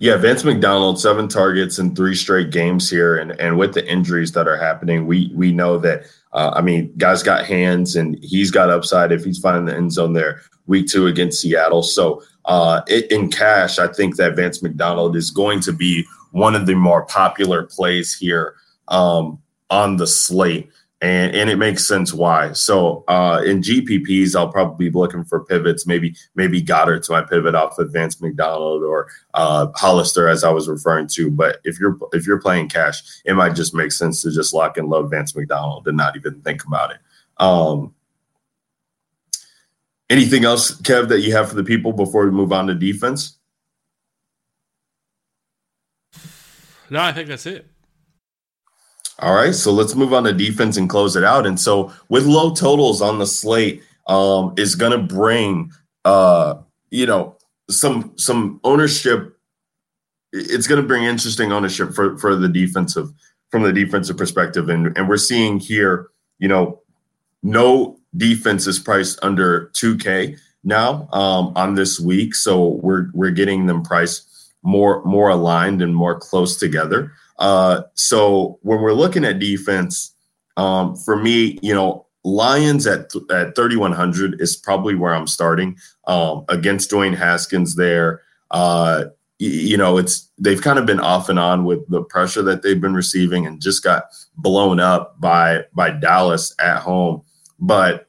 [0.00, 4.32] Yeah, Vance McDonald, seven targets in three straight games here, and and with the injuries
[4.32, 6.04] that are happening, we we know that.
[6.32, 9.92] Uh, I mean, guys got hands, and he's got upside if he's finding the end
[9.92, 10.40] zone there.
[10.68, 15.30] Week two against Seattle, so uh, it, in cash, I think that Vance McDonald is
[15.30, 18.54] going to be one of the more popular plays here
[18.88, 19.38] um,
[19.70, 20.70] on the slate
[21.00, 22.52] and and it makes sense why.
[22.52, 25.86] So uh, in GPPs, I'll probably be looking for pivots.
[25.86, 30.50] Maybe maybe Goedert to my pivot off of Vance McDonald or uh, Hollister, as I
[30.50, 31.30] was referring to.
[31.30, 34.76] But if you're if you're playing cash, it might just make sense to just lock
[34.76, 36.98] and load Vance McDonald and not even think about it.
[37.38, 37.94] Um,
[40.10, 43.38] anything else, Kev, that you have for the people before we move on to defense?
[46.90, 47.70] No, I think that's it.
[49.20, 51.46] All right, so let's move on to defense and close it out.
[51.46, 55.72] And so, with low totals on the slate, um, is going to bring,
[56.06, 56.54] uh,
[56.90, 57.36] you know,
[57.68, 59.36] some some ownership.
[60.32, 63.10] It's going to bring interesting ownership for for the defensive
[63.50, 66.08] from the defensive perspective, and and we're seeing here,
[66.38, 66.80] you know,
[67.42, 73.30] no defense is priced under two K now um, on this week, so we're we're
[73.30, 74.26] getting them priced
[74.62, 77.12] more more aligned and more close together.
[77.40, 80.14] Uh, so when we're looking at defense,
[80.56, 86.44] um, for me, you know, Lions at at 3100 is probably where I'm starting um,
[86.50, 88.20] against Dwayne Haskins there.
[88.50, 89.06] Uh,
[89.38, 92.80] you know, it's they've kind of been off and on with the pressure that they've
[92.80, 94.04] been receiving and just got
[94.36, 97.22] blown up by by Dallas at home.
[97.58, 98.06] But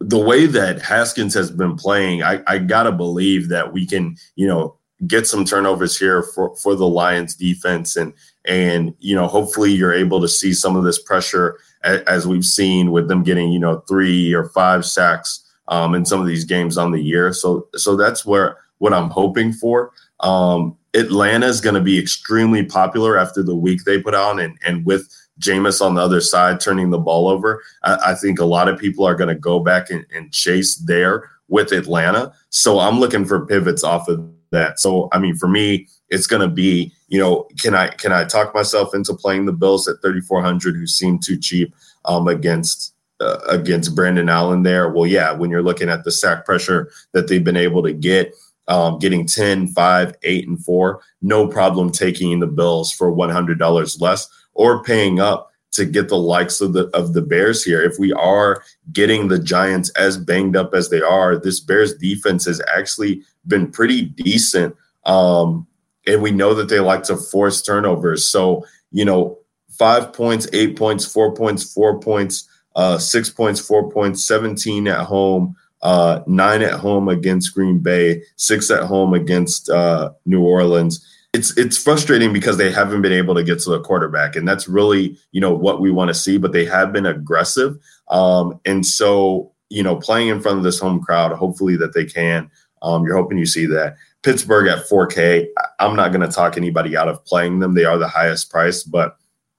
[0.00, 4.46] the way that Haskins has been playing, I, I gotta believe that we can, you
[4.46, 9.72] know, get some turnovers here for, for the Lions defense and and you know hopefully
[9.72, 13.58] you're able to see some of this pressure as, we've seen with them getting you
[13.58, 17.32] know three or five sacks um, in some of these games on the year.
[17.32, 19.92] So so that's where what I'm hoping for.
[20.20, 24.58] Um, Atlanta is going to be extremely popular after the week they put on, and
[24.64, 25.08] and with
[25.40, 28.78] Jameis on the other side turning the ball over, I, I think a lot of
[28.78, 32.32] people are going to go back and, and chase there with Atlanta.
[32.50, 34.78] So I'm looking for pivots off of that.
[34.78, 38.24] So I mean, for me, it's going to be you know, can I can I
[38.24, 41.72] talk myself into playing the Bills at 3400, who seem too cheap
[42.06, 44.90] um, against uh, against Brandon Allen there?
[44.90, 48.34] Well, yeah, when you're looking at the sack pressure that they've been able to get.
[48.66, 54.26] Um, getting 10, 5, 8, and 4, no problem taking the Bills for $100 less
[54.54, 57.82] or paying up to get the likes of the of the Bears here.
[57.82, 62.46] If we are getting the Giants as banged up as they are, this Bears defense
[62.46, 64.74] has actually been pretty decent.
[65.04, 65.66] Um,
[66.06, 68.26] and we know that they like to force turnovers.
[68.26, 69.38] So, you know,
[69.70, 75.00] five points, eight points, four points, four points, uh, six points, four points, 17 at
[75.06, 81.06] home, uh, nine at home against Green Bay, six at home against uh, New Orleans.
[81.32, 84.68] It's it's frustrating because they haven't been able to get to the quarterback, and that's
[84.68, 86.38] really you know what we want to see.
[86.38, 87.76] But they have been aggressive,
[88.08, 92.04] um, and so you know playing in front of this home crowd, hopefully that they
[92.04, 92.50] can.
[92.82, 93.96] Um, you're hoping you see that.
[94.24, 95.46] Pittsburgh at 4K,
[95.78, 97.74] I'm not going to talk anybody out of playing them.
[97.74, 99.18] They are the highest price, but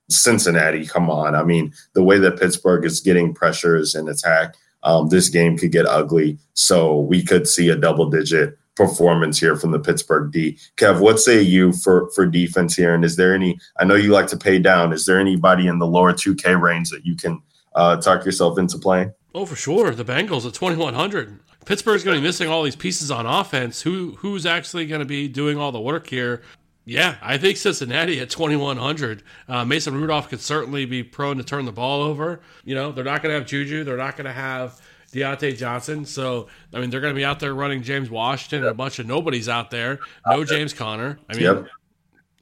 [0.09, 1.36] Cincinnati, come on.
[1.36, 5.72] I mean, the way that Pittsburgh is getting pressures and attack, um, this game could
[5.72, 6.39] get ugly.
[6.53, 10.57] So we could see a double digit performance here from the Pittsburgh D.
[10.78, 12.93] Kev, what say you for for defense here?
[12.93, 13.57] And is there any?
[13.80, 14.93] I know you like to pay down.
[14.93, 17.41] Is there anybody in the lower 2K range that you can
[17.76, 19.13] uh, talk yourself into playing?
[19.34, 19.91] Oh, for sure.
[19.91, 21.39] The Bengals at 2100.
[21.66, 23.82] Pittsburgh's going to be missing all these pieces on offense.
[23.82, 26.41] Who who's actually going to be doing all the work here?
[26.86, 29.24] Yeah, I think Cincinnati at 2100.
[29.47, 32.41] Uh, Mason Rudolph could certainly be prone to turn the ball over.
[32.63, 33.84] You know, they're not going to have Juju.
[33.84, 34.80] They're not going to have
[35.11, 36.05] Diontae Johnson.
[36.05, 38.99] So, I mean, they're going to be out there running James Washington and a bunch
[38.99, 39.99] of nobodies out there.
[40.28, 41.18] No James Conner.
[41.28, 41.68] I mean, yep.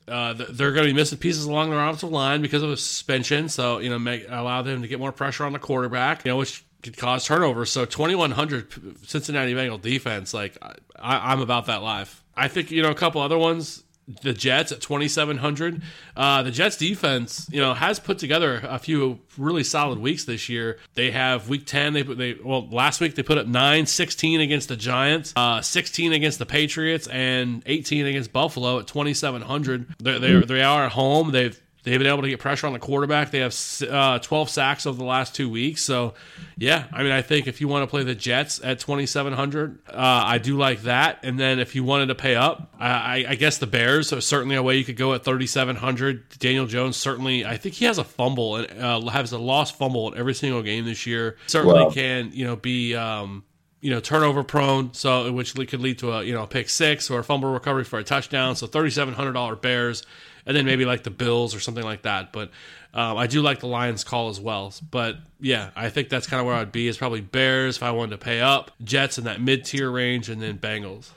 [0.05, 3.47] Uh, they're going to be missing pieces along their offensive line because of a suspension.
[3.47, 6.25] So you know, make allow them to get more pressure on the quarterback.
[6.25, 7.71] You know, which could cause turnovers.
[7.71, 12.23] So 2100 Cincinnati Bengal defense, like I, I'm about that life.
[12.35, 13.83] I think you know a couple other ones.
[14.21, 15.81] The Jets at 2700.
[16.17, 20.49] Uh, the Jets defense, you know, has put together a few really solid weeks this
[20.49, 20.77] year.
[20.95, 21.93] They have week 10.
[21.93, 25.61] They put they well last week they put up 9, 16 against the Giants, uh,
[25.61, 29.95] 16 against the Patriots, and 18 against Buffalo at 2700.
[29.99, 31.31] They're, they're they are at home.
[31.31, 33.31] They've They've been able to get pressure on the quarterback.
[33.31, 33.55] They have
[33.89, 35.81] uh, 12 sacks over the last two weeks.
[35.81, 36.13] So,
[36.57, 39.93] yeah, I mean, I think if you want to play the Jets at 2,700, uh,
[39.93, 41.19] I do like that.
[41.23, 44.55] And then if you wanted to pay up, I, I guess the Bears are certainly
[44.55, 46.39] a way you could go at 3,700.
[46.39, 50.11] Daniel Jones certainly, I think he has a fumble and uh, has a lost fumble
[50.11, 51.37] in every single game this year.
[51.47, 51.89] Certainly wow.
[51.89, 52.95] can, you know, be.
[52.95, 53.43] Um,
[53.83, 57.19] you know, turnover prone, so which could lead to a you know pick six or
[57.19, 58.55] a fumble recovery for a touchdown.
[58.55, 60.03] So thirty seven hundred dollar Bears
[60.45, 62.31] and then maybe like the Bills or something like that.
[62.33, 62.51] But
[62.93, 64.73] um, I do like the Lions call as well.
[64.89, 66.87] But yeah, I think that's kind of where I'd be.
[66.87, 70.29] Is probably Bears if I wanted to pay up, Jets in that mid tier range,
[70.29, 71.11] and then Bengals.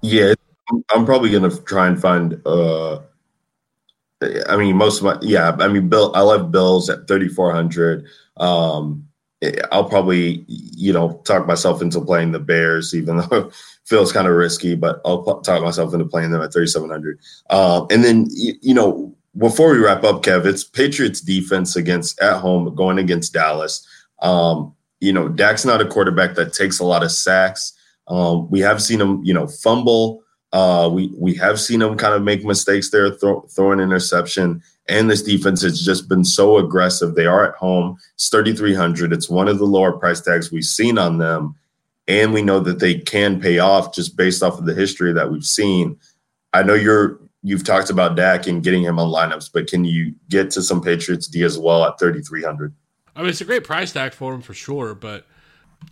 [0.00, 0.34] Yeah,
[0.94, 2.40] I'm probably gonna try and find.
[2.46, 3.00] uh
[4.48, 5.56] I mean, most of my yeah.
[5.58, 6.12] I mean, Bill.
[6.14, 8.06] I love Bills at 3,400.
[8.36, 9.08] Um,
[9.72, 14.28] I'll probably, you know, talk myself into playing the Bears, even though it feels kind
[14.28, 17.18] of risky, but I'll talk myself into playing them at 3,700.
[17.50, 22.20] Uh, and then, you, you, know, before we wrap up, Kev, it's Patriots defense against
[22.20, 23.86] at home going against Dallas.
[24.20, 27.72] Um, you know, Dak's not a quarterback that takes a lot of sacks.
[28.06, 30.22] Um, we have seen him, you know, fumble.
[30.52, 34.62] Uh, we we have seen him kind of make mistakes there, throw, throw an interception.
[34.88, 37.14] And this defense has just been so aggressive.
[37.14, 37.96] They are at home.
[38.14, 39.12] It's 3,300.
[39.12, 41.54] It's one of the lower price tags we've seen on them.
[42.08, 45.30] And we know that they can pay off just based off of the history that
[45.30, 45.96] we've seen.
[46.52, 50.14] I know you're you've talked about Dak and getting him on lineups, but can you
[50.28, 52.74] get to some Patriots D as well at 3,300?
[53.14, 54.94] I mean, it's a great price tag for him for sure.
[54.94, 55.26] But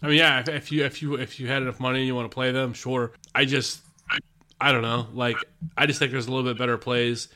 [0.02, 2.14] I mean, yeah, if, if you if you if you had enough money and you
[2.14, 3.12] want to play them, sure.
[3.34, 3.80] I just
[4.10, 4.18] I,
[4.60, 5.06] I don't know.
[5.12, 5.36] Like
[5.76, 7.28] I just think there's a little bit better plays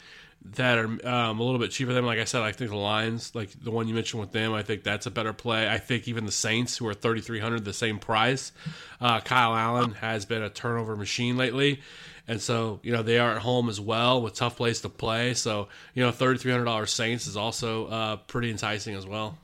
[0.44, 2.04] that are um, a little bit cheaper than.
[2.04, 4.62] Like I said, I think the Lions, like the one you mentioned with them, I
[4.62, 5.68] think that's a better play.
[5.68, 8.52] I think even the Saints, who are thirty three hundred, the same price.
[9.00, 11.80] Uh, Kyle Allen has been a turnover machine lately,
[12.28, 15.34] and so you know they are at home as well with tough place to play.
[15.34, 19.38] So you know thirty three hundred dollars Saints is also uh, pretty enticing as well.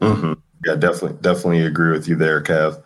[0.00, 0.32] Mm-hmm.
[0.64, 2.82] Yeah, definitely, definitely agree with you there, Kev.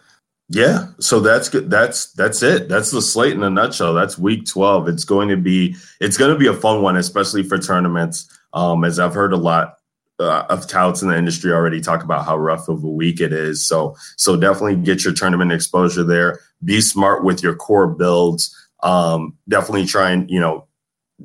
[0.49, 1.71] Yeah, so that's good.
[1.71, 2.69] That's that's it.
[2.69, 3.95] That's the slate in a nutshell.
[3.95, 4.89] That's week twelve.
[4.89, 8.29] It's going to be it's going to be a fun one, especially for tournaments.
[8.53, 9.79] Um, as I've heard a lot
[10.21, 13.33] uh, of touts in the industry already talk about how rough of a week it
[13.33, 13.67] is.
[13.67, 16.39] So so definitely get your tournament exposure there.
[16.65, 18.55] Be smart with your core builds.
[18.85, 20.67] Um, definitely try and you know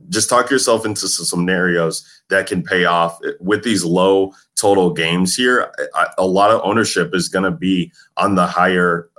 [0.09, 5.35] just talk yourself into some scenarios that can pay off with these low total games
[5.35, 5.71] here.
[6.17, 9.09] A lot of ownership is going to be on the higher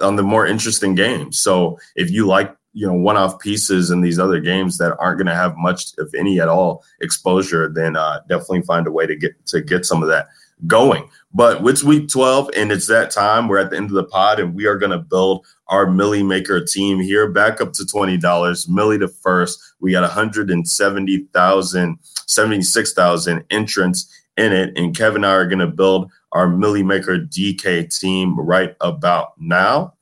[0.00, 1.38] on the more interesting games.
[1.38, 5.26] So if you like, you know, one-off pieces in these other games that aren't going
[5.26, 9.16] to have much, if any at all, exposure, then uh, definitely find a way to
[9.16, 10.28] get to get some of that
[10.66, 11.08] going.
[11.32, 13.48] But it's week 12 and it's that time.
[13.48, 16.22] We're at the end of the pod and we are going to build our Millie
[16.22, 18.68] Maker team here back up to $20.
[18.68, 19.60] Millie the first.
[19.80, 24.76] We got 170,000, 76,000 entrants in it.
[24.76, 29.32] And Kevin and I are going to build our Millie Maker DK team right about
[29.38, 29.94] now.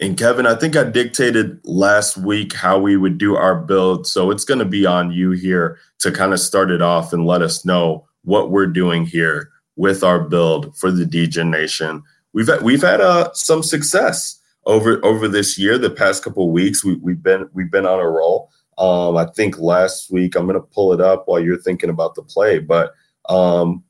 [0.00, 4.06] And Kevin, I think I dictated last week how we would do our build.
[4.06, 7.26] So it's going to be on you here to kind of start it off and
[7.26, 12.02] let us know what we're doing here with our build for the DJ Nation.
[12.32, 15.78] We've had, we've had uh, some success over over this year.
[15.78, 18.50] The past couple weeks, we, we've been we've been on a roll.
[18.78, 22.14] Um, I think last week I'm going to pull it up while you're thinking about
[22.14, 22.94] the play, but
[23.28, 23.82] um,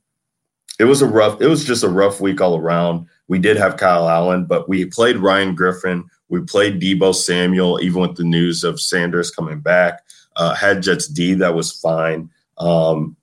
[0.78, 1.40] it was a rough.
[1.40, 3.06] It was just a rough week all around.
[3.28, 6.04] We did have Kyle Allen, but we played Ryan Griffin.
[6.28, 10.02] We played Deebo Samuel, even with the news of Sanders coming back.
[10.36, 12.30] Uh, had Jets D that was fine.
[12.58, 13.16] Um,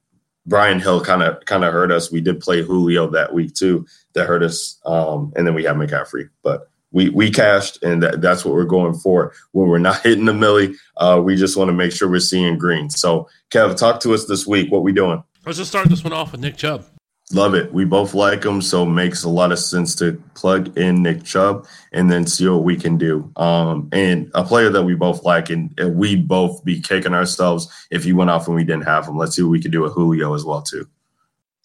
[0.46, 2.12] Brian Hill kind of kind of hurt us.
[2.12, 3.86] We did play Julio that week too.
[4.14, 4.80] That hurt us.
[4.86, 8.64] Um, and then we had McCaffrey, but we we cashed, and that, that's what we're
[8.64, 9.34] going for.
[9.52, 12.58] When we're not hitting the millie, uh, we just want to make sure we're seeing
[12.58, 12.90] green.
[12.90, 14.72] So, Kev, talk to us this week.
[14.72, 15.22] What we doing?
[15.46, 16.86] Let's just start this one off with Nick Chubb.
[17.34, 17.74] Love it.
[17.74, 21.68] We both like him, so makes a lot of sense to plug in Nick Chubb
[21.92, 23.30] and then see what we can do.
[23.36, 27.68] Um, and a player that we both like, and, and we'd both be kicking ourselves
[27.92, 29.18] if he went off and we didn't have him.
[29.18, 30.88] Let's see what we can do with Julio as well too.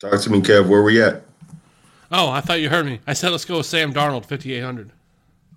[0.01, 0.67] Talk to me, Kev.
[0.67, 1.23] Where we at?
[2.11, 3.01] Oh, I thought you heard me.
[3.07, 4.91] I said let's go with Sam Darnold, fifty eight hundred.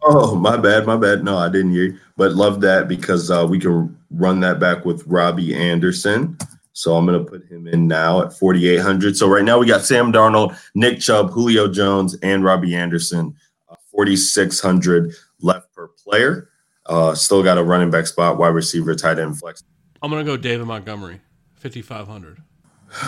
[0.06, 1.24] Oh, my bad, my bad.
[1.24, 4.86] No, I didn't hear you, but love that because uh, we can run that back
[4.86, 6.38] with Robbie Anderson.
[6.74, 9.16] So I'm going to put him in now at 4,800.
[9.16, 13.36] So right now we got Sam Darnold, Nick Chubb, Julio Jones, and Robbie Anderson.
[13.70, 16.50] Uh, 4,600 left per player.
[16.86, 19.64] Uh, still got a running back spot, wide receiver, tight end, flex.
[20.02, 21.22] I'm going to go David Montgomery,
[21.56, 22.40] 5,500.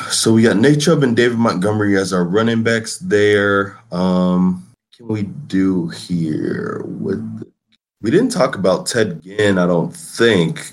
[0.09, 3.77] So we got Nick Chubb and David Montgomery as our running backs there.
[3.91, 4.64] Um,
[4.95, 7.39] can we do here with?
[7.39, 7.51] The,
[8.01, 9.57] we didn't talk about Ted Ginn.
[9.57, 10.71] I don't think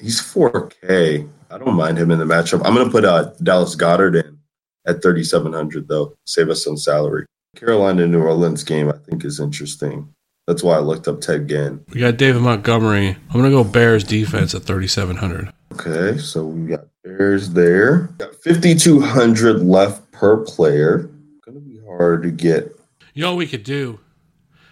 [0.00, 1.28] he's 4K.
[1.50, 2.62] I don't mind him in the matchup.
[2.64, 4.38] I'm going to put uh, Dallas Goedert in
[4.86, 6.16] at 3,700 though.
[6.24, 7.26] Save us some salary.
[7.56, 10.12] Carolina New Orleans game I think is interesting.
[10.46, 11.84] That's why I looked up Ted Ginn.
[11.92, 13.08] We got David Montgomery.
[13.08, 15.52] I'm going to go Bears defense at 3,700.
[15.72, 18.08] Okay, so we got Bears there.
[18.18, 21.10] Got 5,200 left per player.
[21.44, 22.79] Going to be hard to get.
[23.14, 24.00] You know what we could do?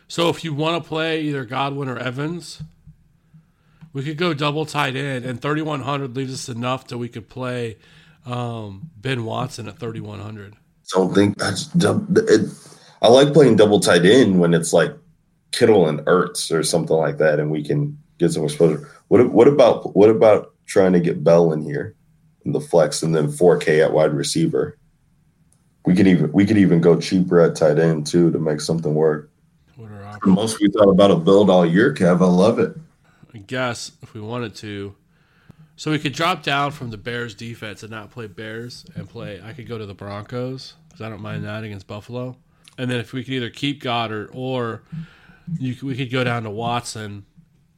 [0.06, 2.62] So if you want to play either Godwin or Evans,
[3.92, 7.76] we could go double tight end, and 3,100 leaves us enough that we could play
[8.24, 10.54] um, Ben Watson at 3,100.
[10.54, 10.56] I
[10.90, 11.68] Don't think that's.
[13.00, 14.92] I like playing double tight end when it's like
[15.52, 18.88] Kittle and Ertz or something like that, and we can get some exposure.
[19.08, 21.94] What what about what about trying to get Bell in here
[22.44, 24.77] in the flex and then 4K at wide receiver?
[25.88, 28.94] We could even we could even go cheaper at tight end too to make something
[28.94, 29.30] work.
[29.78, 32.20] The most we thought about a build all year, Kev.
[32.20, 32.76] I love it.
[33.32, 34.94] I guess if we wanted to.
[35.76, 39.40] So we could drop down from the Bears defense and not play Bears and play.
[39.42, 42.36] I could go to the Broncos because I don't mind that against Buffalo.
[42.76, 44.82] And then if we could either keep Goedert or
[45.58, 47.24] you, we could go down to Watson,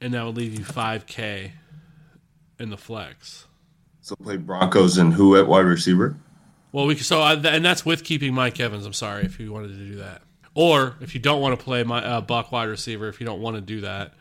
[0.01, 1.53] and that would leave you five K
[2.59, 3.47] in the flex.
[4.01, 6.16] So play Broncos and who at wide receiver?
[6.73, 8.87] Well, we so I, and that's with keeping Mike Evans.
[8.87, 10.23] I'm sorry if you wanted to do that,
[10.55, 13.41] or if you don't want to play my uh, Buck wide receiver, if you don't
[13.41, 14.15] want to do that,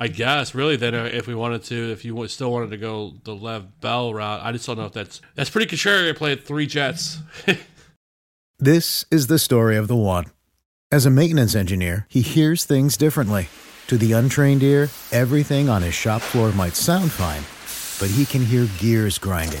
[0.00, 3.14] I guess really then uh, if we wanted to, if you still wanted to go
[3.24, 6.34] the Lev Bell route, I just don't know if that's that's pretty contrary to play
[6.36, 7.18] three Jets.
[8.58, 10.26] this is the story of the one.
[10.90, 13.48] As a maintenance engineer, he hears things differently.
[13.88, 17.42] To the untrained ear, everything on his shop floor might sound fine,
[18.00, 19.60] but he can hear gears grinding